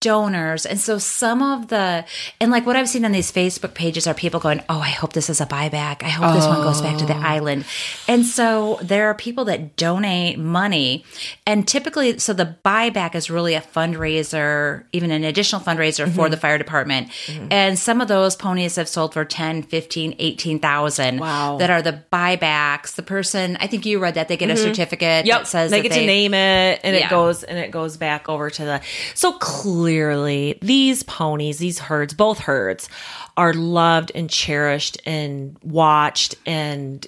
donors. 0.00 0.66
And 0.66 0.78
so 0.78 0.98
some 0.98 1.42
of 1.42 1.68
the, 1.68 2.04
and 2.40 2.50
like 2.50 2.66
what 2.66 2.76
I've 2.76 2.88
seen 2.88 3.04
on 3.04 3.12
these 3.12 3.32
Facebook 3.32 3.74
pages 3.74 4.06
are 4.06 4.12
people 4.12 4.40
going, 4.40 4.62
Oh, 4.68 4.78
I 4.78 4.90
hope 4.90 5.14
this 5.14 5.30
is 5.30 5.40
a 5.40 5.46
buyback. 5.46 6.02
I 6.02 6.10
hope 6.10 6.34
this 6.34 6.46
one 6.46 6.60
goes 6.60 6.82
back 6.82 6.98
to 6.98 7.06
the 7.06 7.16
oh. 7.16 7.20
island. 7.20 7.64
And 8.06 8.24
so 8.24 8.78
there 8.82 9.08
are 9.08 9.14
people 9.14 9.46
that 9.46 9.76
donate 9.76 10.38
money. 10.38 11.04
And 11.46 11.66
typically, 11.66 12.18
so 12.18 12.34
the 12.34 12.56
buyback 12.64 13.14
is 13.14 13.30
really 13.30 13.54
a 13.54 13.62
fundraiser, 13.62 14.84
even 14.92 15.10
an 15.10 15.24
additional 15.24 15.62
fundraiser 15.62 16.04
for 16.04 16.24
mm-hmm. 16.24 16.30
the 16.30 16.36
fire 16.36 16.58
department. 16.58 17.08
Mm-hmm. 17.26 17.48
And 17.50 17.78
some 17.78 18.00
of 18.02 18.08
those 18.08 18.36
ponies 18.36 18.76
have 18.76 18.88
sold 18.88 19.14
for 19.14 19.24
10, 19.24 19.62
15, 19.62 20.16
18,000 20.18 21.18
Wow. 21.18 21.56
that 21.56 21.70
are 21.70 21.80
the 21.80 22.02
buybacks. 22.12 22.96
The 22.96 23.02
person, 23.02 23.56
I 23.60 23.66
think 23.66 23.86
you 23.86 23.98
read 23.98 24.14
that 24.14 24.28
they 24.28 24.36
get 24.36 24.50
a 24.50 24.54
mm-hmm. 24.54 24.62
certificate 24.62 25.24
Yep. 25.24 25.38
that 25.40 25.46
says 25.46 25.70
they 25.70 25.80
get 25.80 25.92
to 25.92 26.04
name 26.04 26.34
it 26.34 26.80
and 26.84 26.94
Yeah. 26.94 27.06
it 27.06 27.10
goes 27.10 27.42
and 27.42 27.58
it 27.58 27.70
goes 27.70 27.96
back 27.96 28.28
over 28.28 28.50
to 28.50 28.64
the 28.64 28.80
so 29.14 29.32
clearly 29.32 29.85
these 29.86 31.02
ponies, 31.02 31.58
these 31.58 31.78
herds, 31.78 32.14
both 32.14 32.40
herds 32.40 32.88
are 33.36 33.52
loved 33.52 34.12
and 34.14 34.30
cherished 34.30 34.98
and 35.06 35.56
watched 35.62 36.34
and 36.46 37.06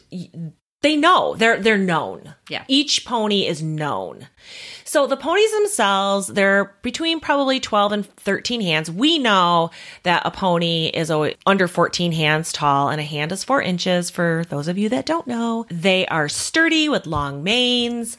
they 0.80 0.94
know 0.94 1.34
they're 1.34 1.60
they're 1.60 1.76
known. 1.76 2.34
Yeah. 2.48 2.64
Each 2.68 3.04
pony 3.04 3.46
is 3.46 3.60
known. 3.60 4.28
So 4.84 5.06
the 5.06 5.16
ponies 5.16 5.52
themselves, 5.52 6.28
they're 6.28 6.76
between 6.82 7.20
probably 7.20 7.58
12 7.58 7.92
and 7.92 8.06
13 8.06 8.60
hands. 8.60 8.90
We 8.90 9.18
know 9.18 9.70
that 10.04 10.22
a 10.24 10.30
pony 10.30 10.86
is 10.86 11.10
under 11.44 11.68
14 11.68 12.12
hands 12.12 12.52
tall 12.52 12.88
and 12.88 13.00
a 13.00 13.04
hand 13.04 13.32
is 13.32 13.44
four 13.44 13.60
inches 13.60 14.08
for 14.08 14.44
those 14.48 14.68
of 14.68 14.78
you 14.78 14.88
that 14.90 15.04
don't 15.04 15.26
know. 15.26 15.66
They 15.68 16.06
are 16.06 16.28
sturdy 16.28 16.88
with 16.88 17.06
long 17.06 17.42
manes. 17.42 18.16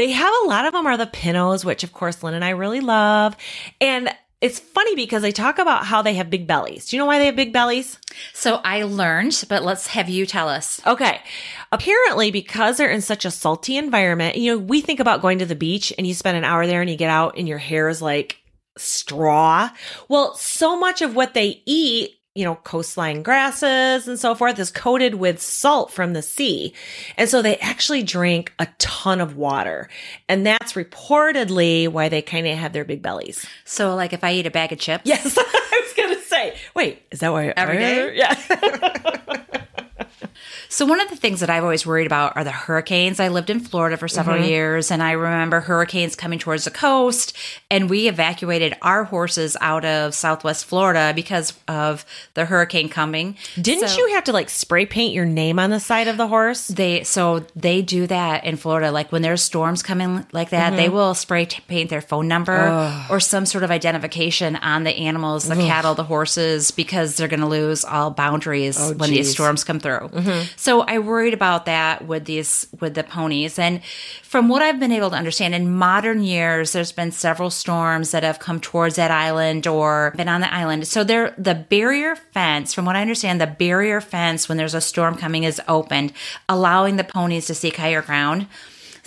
They 0.00 0.12
have 0.12 0.32
a 0.44 0.48
lot 0.48 0.64
of 0.64 0.72
them 0.72 0.86
are 0.86 0.96
the 0.96 1.06
pintos, 1.06 1.62
which 1.62 1.84
of 1.84 1.92
course 1.92 2.22
Lynn 2.22 2.32
and 2.32 2.42
I 2.42 2.50
really 2.50 2.80
love. 2.80 3.36
And 3.82 4.08
it's 4.40 4.58
funny 4.58 4.94
because 4.96 5.20
they 5.20 5.30
talk 5.30 5.58
about 5.58 5.84
how 5.84 6.00
they 6.00 6.14
have 6.14 6.30
big 6.30 6.46
bellies. 6.46 6.86
Do 6.86 6.96
you 6.96 7.02
know 7.02 7.04
why 7.04 7.18
they 7.18 7.26
have 7.26 7.36
big 7.36 7.52
bellies? 7.52 7.98
So 8.32 8.62
I 8.64 8.84
learned, 8.84 9.44
but 9.50 9.62
let's 9.62 9.88
have 9.88 10.08
you 10.08 10.24
tell 10.24 10.48
us. 10.48 10.80
Okay. 10.86 11.20
Apparently, 11.70 12.30
because 12.30 12.78
they're 12.78 12.90
in 12.90 13.02
such 13.02 13.26
a 13.26 13.30
salty 13.30 13.76
environment, 13.76 14.36
you 14.36 14.52
know, 14.52 14.58
we 14.58 14.80
think 14.80 15.00
about 15.00 15.20
going 15.20 15.38
to 15.40 15.44
the 15.44 15.54
beach 15.54 15.92
and 15.98 16.06
you 16.06 16.14
spend 16.14 16.38
an 16.38 16.44
hour 16.44 16.66
there 16.66 16.80
and 16.80 16.88
you 16.88 16.96
get 16.96 17.10
out 17.10 17.36
and 17.36 17.46
your 17.46 17.58
hair 17.58 17.86
is 17.90 18.00
like 18.00 18.38
straw. 18.78 19.68
Well, 20.08 20.34
so 20.34 20.80
much 20.80 21.02
of 21.02 21.14
what 21.14 21.34
they 21.34 21.62
eat, 21.66 22.19
you 22.34 22.44
know, 22.44 22.54
coastline 22.54 23.22
grasses 23.22 24.06
and 24.06 24.18
so 24.18 24.34
forth 24.36 24.58
is 24.58 24.70
coated 24.70 25.16
with 25.16 25.42
salt 25.42 25.90
from 25.90 26.12
the 26.12 26.22
sea. 26.22 26.72
And 27.16 27.28
so 27.28 27.42
they 27.42 27.56
actually 27.56 28.04
drink 28.04 28.52
a 28.58 28.68
ton 28.78 29.20
of 29.20 29.36
water. 29.36 29.88
And 30.28 30.46
that's 30.46 30.74
reportedly 30.74 31.88
why 31.88 32.08
they 32.08 32.22
kind 32.22 32.46
of 32.46 32.56
have 32.56 32.72
their 32.72 32.84
big 32.84 33.02
bellies. 33.02 33.44
So, 33.64 33.96
like, 33.96 34.12
if 34.12 34.22
I 34.22 34.32
eat 34.32 34.46
a 34.46 34.50
bag 34.50 34.72
of 34.72 34.78
chips, 34.78 35.02
Yes. 35.06 35.36
I 35.38 35.80
was 35.84 35.92
going 35.94 36.14
to 36.14 36.22
say, 36.22 36.56
wait, 36.74 37.02
is 37.10 37.18
that 37.20 37.32
why 37.32 37.52
Every 37.56 37.78
day? 37.78 38.14
Yeah. 38.16 39.16
So 40.72 40.86
one 40.86 41.00
of 41.00 41.10
the 41.10 41.16
things 41.16 41.40
that 41.40 41.50
I've 41.50 41.64
always 41.64 41.84
worried 41.84 42.06
about 42.06 42.36
are 42.36 42.44
the 42.44 42.52
hurricanes. 42.52 43.18
I 43.18 43.26
lived 43.26 43.50
in 43.50 43.58
Florida 43.58 43.96
for 43.96 44.06
several 44.06 44.36
Mm-hmm. 44.36 44.48
years 44.48 44.90
and 44.92 45.02
I 45.02 45.12
remember 45.12 45.58
hurricanes 45.58 46.14
coming 46.14 46.38
towards 46.38 46.64
the 46.64 46.70
coast 46.70 47.36
and 47.72 47.90
we 47.90 48.06
evacuated 48.08 48.74
our 48.80 49.02
horses 49.02 49.56
out 49.60 49.84
of 49.84 50.14
Southwest 50.14 50.64
Florida 50.66 51.12
because 51.12 51.54
of 51.66 52.06
the 52.34 52.44
hurricane 52.44 52.88
coming. 52.88 53.36
Didn't 53.60 53.88
So- 53.88 53.98
you 53.98 54.14
have 54.14 54.22
to 54.24 54.32
like 54.32 54.48
spray 54.48 54.86
paint 54.86 55.12
your 55.12 55.24
name 55.26 55.58
on 55.58 55.70
the 55.70 55.80
side 55.80 56.06
of 56.06 56.16
the 56.16 56.28
horse? 56.28 56.68
They 56.68 57.02
so 57.02 57.40
they 57.56 57.82
do 57.82 58.06
that 58.06 58.44
in 58.44 58.56
Florida. 58.56 58.92
Like 58.92 59.10
when 59.10 59.22
there's 59.22 59.42
storms 59.42 59.82
coming 59.82 60.24
like 60.32 60.50
that, 60.50 60.68
Mm-hmm. 60.68 60.76
they 60.76 60.88
will 60.88 61.14
spray 61.14 61.46
paint 61.46 61.90
their 61.90 62.00
phone 62.00 62.28
number 62.28 63.04
or 63.10 63.18
some 63.18 63.44
sort 63.44 63.64
of 63.64 63.72
identification 63.72 64.54
on 64.54 64.84
the 64.84 64.94
animals, 64.96 65.48
the 65.48 65.56
cattle, 65.56 65.94
the 65.96 66.04
horses, 66.04 66.70
because 66.70 67.16
they're 67.16 67.26
going 67.28 67.40
to 67.40 67.46
lose 67.48 67.84
all 67.84 68.12
boundaries 68.12 68.78
Oh, 68.80 68.92
when 68.94 69.10
these 69.10 69.32
storms 69.32 69.64
come 69.64 69.80
through. 69.80 70.08
Mm-hmm. 70.12 70.46
So 70.60 70.82
I 70.82 70.98
worried 70.98 71.32
about 71.32 71.64
that 71.64 72.06
with 72.06 72.26
these 72.26 72.66
with 72.80 72.92
the 72.92 73.02
ponies. 73.02 73.58
And 73.58 73.82
from 74.22 74.50
what 74.50 74.60
I've 74.60 74.78
been 74.78 74.92
able 74.92 75.08
to 75.08 75.16
understand, 75.16 75.54
in 75.54 75.74
modern 75.74 76.22
years, 76.22 76.72
there's 76.72 76.92
been 76.92 77.12
several 77.12 77.48
storms 77.48 78.10
that 78.10 78.24
have 78.24 78.40
come 78.40 78.60
towards 78.60 78.96
that 78.96 79.10
island 79.10 79.66
or 79.66 80.12
been 80.18 80.28
on 80.28 80.42
the 80.42 80.52
island. 80.52 80.86
So 80.86 81.02
there, 81.02 81.34
the 81.38 81.54
barrier 81.54 82.14
fence, 82.14 82.74
from 82.74 82.84
what 82.84 82.94
I 82.94 83.00
understand, 83.00 83.40
the 83.40 83.46
barrier 83.46 84.02
fence 84.02 84.50
when 84.50 84.58
there's 84.58 84.74
a 84.74 84.82
storm 84.82 85.16
coming 85.16 85.44
is 85.44 85.62
opened, 85.66 86.12
allowing 86.46 86.96
the 86.96 87.04
ponies 87.04 87.46
to 87.46 87.54
seek 87.54 87.78
higher 87.78 88.02
ground. 88.02 88.46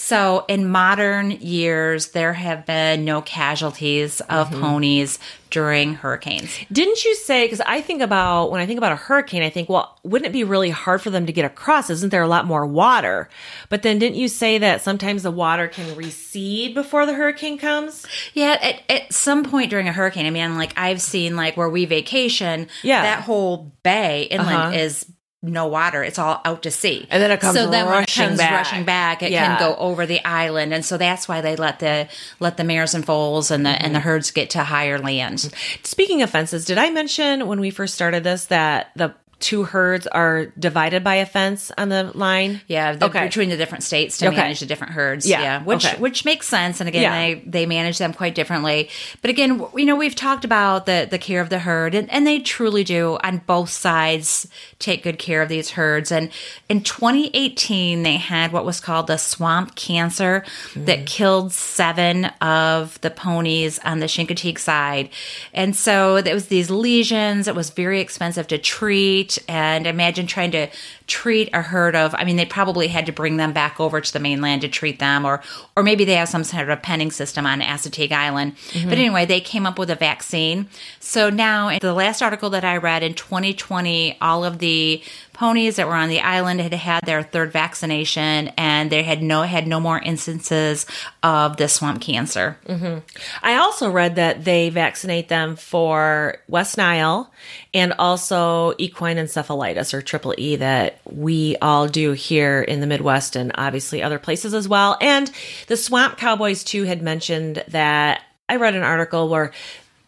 So 0.05 0.43
in 0.49 0.67
modern 0.67 1.31
years, 1.31 2.07
there 2.09 2.33
have 2.33 2.65
been 2.65 3.05
no 3.05 3.21
casualties 3.21 4.19
of 4.29 4.49
Mm-hmm. 4.49 4.61
ponies 4.61 5.17
during 5.49 5.93
hurricanes. 5.93 6.49
Didn't 6.71 7.05
you 7.05 7.15
say? 7.15 7.45
Because 7.45 7.61
I 7.61 7.79
think 7.79 8.01
about 8.01 8.51
when 8.51 8.59
I 8.59 8.65
think 8.65 8.79
about 8.79 8.91
a 8.91 8.95
hurricane, 8.97 9.43
I 9.43 9.49
think, 9.49 9.69
well, 9.69 9.97
wouldn't 10.03 10.27
it 10.27 10.33
be 10.33 10.43
really 10.43 10.71
hard 10.71 11.01
for 11.01 11.09
them 11.09 11.25
to 11.27 11.31
get 11.31 11.45
across? 11.45 11.89
Isn't 11.89 12.09
there 12.09 12.23
a 12.23 12.27
lot 12.27 12.45
more 12.45 12.65
water? 12.65 13.29
But 13.69 13.83
then 13.83 13.97
didn't 13.99 14.17
you 14.17 14.27
say 14.27 14.57
that 14.57 14.81
sometimes 14.81 15.23
the 15.23 15.31
water 15.31 15.67
can 15.69 15.95
recede 15.95 16.73
before 16.73 17.05
the 17.05 17.13
hurricane 17.13 17.57
comes? 17.57 18.05
Yeah, 18.33 18.57
at, 18.61 18.81
at 18.89 19.13
some 19.13 19.43
point 19.45 19.69
during 19.69 19.87
a 19.87 19.93
hurricane, 19.93 20.25
I 20.25 20.31
mean, 20.31 20.57
like 20.57 20.73
I've 20.75 21.01
seen 21.01 21.35
like 21.37 21.55
where 21.55 21.69
we 21.69 21.85
vacation, 21.85 22.67
Yeah. 22.81 23.03
that 23.03 23.21
whole 23.23 23.71
bay 23.83 24.23
inland 24.23 24.55
Uh-huh. 24.57 24.71
is 24.77 25.05
no 25.43 25.67
water; 25.67 26.03
it's 26.03 26.17
all 26.17 26.41
out 26.45 26.63
to 26.63 26.71
sea. 26.71 27.05
And 27.11 27.21
then 27.21 27.29
it 27.29 27.39
comes 27.41 27.55
so 27.55 27.69
then 27.69 27.85
when 27.85 27.95
it 27.95 27.97
rushing 27.99 28.25
comes 28.27 28.37
back. 28.39 28.51
rushing 28.51 28.85
back, 28.85 29.21
it 29.21 29.31
Yeah. 29.31 29.45
can 29.45 29.59
go 29.59 29.75
over 29.75 30.05
the 30.05 30.25
island, 30.25 30.73
and 30.73 30.83
so 30.85 30.97
that's 30.97 31.27
why 31.27 31.41
they 31.41 31.55
let 31.55 31.79
the 31.79 32.07
let 32.39 32.57
the 32.57 32.63
mares 32.63 32.95
and 32.95 33.05
foals 33.05 33.51
and 33.51 33.65
the 33.65 33.69
and 33.71 33.93
the 33.93 33.99
Mm-hmm. 33.99 34.07
herds 34.09 34.31
get 34.31 34.49
to 34.51 34.63
higher 34.63 34.97
land. 34.97 35.53
Speaking 35.83 36.21
of 36.21 36.29
fences, 36.29 36.65
did 36.65 36.77
I 36.77 36.89
mention 36.89 37.45
when 37.47 37.59
we 37.59 37.69
first 37.69 37.93
started 37.93 38.23
this 38.23 38.45
that 38.45 38.91
the 38.95 39.13
two 39.43 39.63
herds 39.63 40.07
are 40.07 40.45
divided 40.57 41.03
by 41.03 41.15
a 41.15 41.25
fence 41.25 41.71
on 41.77 41.89
the 41.89 42.11
line? 42.15 42.61
Yeah, 42.67 42.93
the, 42.93 43.05
Okay. 43.07 43.25
between 43.25 43.49
the 43.49 43.57
different 43.57 43.83
states 43.83 44.17
to 44.19 44.27
Okay. 44.27 44.37
manage 44.37 44.61
the 44.61 44.65
different 44.65 44.93
herds. 44.93 45.27
Yeah, 45.27 45.41
Yeah, 45.41 45.63
which 45.63 45.85
okay. 45.85 45.97
which 45.99 46.23
makes 46.25 46.47
sense. 46.47 46.79
And 46.79 46.87
again, 46.87 47.01
Yeah. 47.03 47.11
they 47.11 47.43
they 47.45 47.65
manage 47.65 47.97
them 47.97 48.13
quite 48.13 48.33
differently. 48.35 48.89
But 49.21 49.29
again, 49.29 49.61
you 49.75 49.85
know, 49.85 49.95
we've 49.95 50.15
talked 50.15 50.45
about 50.45 50.85
the 50.85 51.07
the 51.09 51.17
care 51.19 51.41
of 51.41 51.49
the 51.49 51.59
herd, 51.59 51.93
and, 51.93 52.09
and 52.11 52.25
they 52.25 52.39
truly 52.39 52.83
do 52.83 53.17
on 53.23 53.41
both 53.45 53.69
sides 53.69 54.47
take 54.79 55.03
good 55.03 55.19
care 55.19 55.41
of 55.41 55.49
these 55.49 55.71
herds. 55.71 56.11
And 56.11 56.29
in 56.69 56.81
2018, 56.81 58.03
they 58.03 58.17
had 58.17 58.51
what 58.51 58.65
was 58.65 58.79
called 58.79 59.07
the 59.07 59.17
swamp 59.17 59.75
cancer 59.75 60.43
Mm. 60.73 60.85
that 60.85 61.05
killed 61.05 61.51
seven 61.53 62.25
of 62.41 62.99
the 63.01 63.09
ponies 63.09 63.79
on 63.83 63.99
the 63.99 64.05
Chincoteague 64.07 64.59
side, 64.59 65.09
and 65.53 65.75
so 65.75 66.21
there 66.21 66.33
was 66.33 66.47
these 66.47 66.69
lesions. 66.69 67.47
It 67.47 67.55
was 67.55 67.69
very 67.69 67.99
expensive 67.99 68.47
to 68.47 68.57
treat, 68.57 69.32
and 69.47 69.87
imagine 69.87 70.27
trying 70.27 70.51
to 70.51 70.67
treat 71.07 71.49
a 71.53 71.61
herd 71.61 71.95
of 71.95 72.15
i 72.15 72.23
mean 72.23 72.35
they 72.35 72.45
probably 72.45 72.87
had 72.87 73.05
to 73.05 73.11
bring 73.11 73.37
them 73.37 73.53
back 73.53 73.79
over 73.79 73.99
to 73.99 74.13
the 74.13 74.19
mainland 74.19 74.61
to 74.61 74.67
treat 74.67 74.99
them 74.99 75.25
or 75.25 75.41
or 75.75 75.83
maybe 75.83 76.05
they 76.05 76.15
have 76.15 76.29
some 76.29 76.43
sort 76.43 76.69
of 76.69 76.81
penning 76.81 77.11
system 77.11 77.45
on 77.45 77.61
Assateague 77.61 78.11
Island. 78.11 78.53
But 78.55 78.73
mm-hmm. 78.73 78.91
anyway 78.91 79.25
they 79.25 79.41
came 79.41 79.65
up 79.65 79.79
with 79.79 79.89
a 79.89 79.95
vaccine. 79.95 80.67
So 80.99 81.29
now 81.29 81.69
in 81.69 81.79
the 81.81 81.93
last 81.93 82.21
article 82.21 82.49
that 82.51 82.63
i 82.63 82.77
read 82.77 83.03
in 83.03 83.13
2020 83.13 84.17
all 84.21 84.43
of 84.43 84.59
the 84.59 85.01
ponies 85.33 85.75
that 85.75 85.87
were 85.87 85.95
on 85.95 86.09
the 86.09 86.21
island 86.21 86.61
had 86.61 86.73
had 86.73 87.05
their 87.05 87.23
third 87.23 87.51
vaccination 87.51 88.49
and 88.57 88.91
they 88.91 89.03
had 89.03 89.21
no 89.21 89.41
had 89.41 89.67
no 89.67 89.79
more 89.79 89.99
instances 89.99 90.85
of 91.21 91.57
the 91.57 91.67
swamp 91.67 92.01
cancer. 92.01 92.57
Mm-hmm. 92.67 92.99
I 93.41 93.55
also 93.55 93.89
read 93.89 94.15
that 94.15 94.43
they 94.43 94.69
vaccinate 94.69 95.29
them 95.29 95.55
for 95.55 96.37
West 96.47 96.77
Nile 96.77 97.31
and 97.73 97.93
also 97.99 98.73
equine 98.77 99.17
encephalitis 99.17 99.93
or 99.93 100.01
triple 100.01 100.35
E 100.37 100.55
that 100.57 100.99
we 101.05 101.57
all 101.61 101.87
do 101.87 102.11
here 102.11 102.61
in 102.61 102.79
the 102.79 102.87
Midwest 102.87 103.35
and 103.35 103.51
obviously 103.55 104.03
other 104.03 104.19
places 104.19 104.53
as 104.53 104.67
well. 104.67 104.97
And 105.01 105.31
the 105.67 105.77
swamp 105.77 106.17
cowboys 106.17 106.63
too 106.63 106.83
had 106.83 107.01
mentioned 107.01 107.63
that 107.69 108.21
I 108.49 108.57
read 108.57 108.75
an 108.75 108.83
article 108.83 109.29
where 109.29 109.51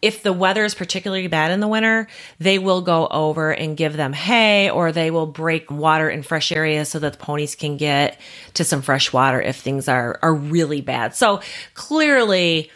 if 0.02 0.22
the 0.22 0.32
weather 0.32 0.64
is 0.64 0.74
particularly 0.74 1.26
bad 1.26 1.50
in 1.50 1.60
the 1.60 1.68
winter, 1.68 2.06
they 2.38 2.58
will 2.58 2.82
go 2.82 3.06
over 3.08 3.50
and 3.50 3.76
give 3.76 3.96
them 3.96 4.12
hay 4.12 4.70
or 4.70 4.92
they 4.92 5.10
will 5.10 5.26
break 5.26 5.70
water 5.70 6.08
in 6.08 6.22
fresh 6.22 6.52
areas 6.52 6.88
so 6.88 6.98
that 6.98 7.14
the 7.14 7.18
ponies 7.18 7.54
can 7.54 7.76
get 7.76 8.20
to 8.54 8.64
some 8.64 8.82
fresh 8.82 9.12
water 9.12 9.40
if 9.40 9.56
things 9.56 9.88
are, 9.88 10.18
are 10.22 10.34
really 10.34 10.80
bad. 10.80 11.14
So 11.14 11.40
clearly, 11.74 12.70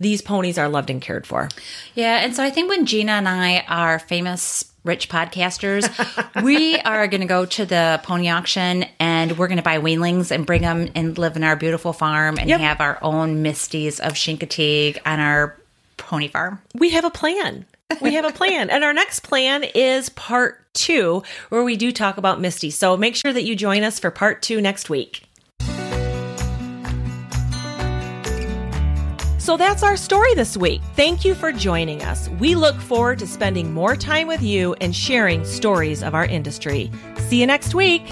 these 0.00 0.22
ponies 0.22 0.58
are 0.58 0.68
loved 0.68 0.90
and 0.90 1.00
cared 1.00 1.26
for. 1.26 1.48
Yeah. 1.94 2.24
And 2.24 2.34
so 2.34 2.42
I 2.42 2.50
think 2.50 2.68
when 2.68 2.86
Gina 2.86 3.12
and 3.12 3.28
I 3.28 3.60
are 3.68 3.98
famous 3.98 4.64
rich 4.84 5.08
podcasters, 5.08 5.88
we 6.42 6.76
are 6.80 7.06
going 7.06 7.20
to 7.20 7.26
go 7.26 7.46
to 7.46 7.64
the 7.64 8.00
pony 8.02 8.28
auction 8.28 8.84
and 8.98 9.38
we're 9.38 9.48
going 9.48 9.58
to 9.58 9.62
buy 9.62 9.78
weanlings 9.78 10.30
and 10.30 10.44
bring 10.46 10.62
them 10.62 10.88
and 10.94 11.16
live 11.16 11.36
in 11.36 11.44
our 11.44 11.56
beautiful 11.56 11.92
farm 11.92 12.38
and 12.38 12.48
yep. 12.48 12.60
have 12.60 12.80
our 12.80 12.98
own 13.02 13.42
Misties 13.42 14.00
of 14.00 14.12
Chincoteague 14.12 14.98
on 15.06 15.20
our 15.20 15.58
pony 15.96 16.28
farm. 16.28 16.60
We 16.74 16.90
have 16.90 17.04
a 17.04 17.10
plan. 17.10 17.66
We 18.00 18.14
have 18.14 18.24
a 18.24 18.32
plan. 18.32 18.70
and 18.70 18.82
our 18.82 18.92
next 18.92 19.20
plan 19.20 19.62
is 19.62 20.08
part 20.10 20.72
two, 20.74 21.22
where 21.50 21.62
we 21.62 21.76
do 21.76 21.92
talk 21.92 22.16
about 22.16 22.40
Misty. 22.40 22.70
So 22.70 22.96
make 22.96 23.14
sure 23.14 23.32
that 23.32 23.44
you 23.44 23.54
join 23.54 23.82
us 23.84 23.98
for 23.98 24.10
part 24.10 24.42
two 24.42 24.60
next 24.60 24.90
week. 24.90 25.24
So 29.38 29.58
that's 29.58 29.82
our 29.82 29.98
story 29.98 30.34
this 30.34 30.56
week. 30.56 30.80
Thank 30.96 31.22
you 31.22 31.34
for 31.34 31.52
joining 31.52 32.02
us. 32.02 32.30
We 32.40 32.54
look 32.54 32.80
forward 32.80 33.18
to 33.18 33.26
spending 33.26 33.74
more 33.74 33.94
time 33.94 34.26
with 34.26 34.42
you 34.42 34.74
and 34.80 34.96
sharing 34.96 35.44
stories 35.44 36.02
of 36.02 36.14
our 36.14 36.24
industry. 36.24 36.90
See 37.28 37.40
you 37.40 37.46
next 37.46 37.74
week. 37.74 38.10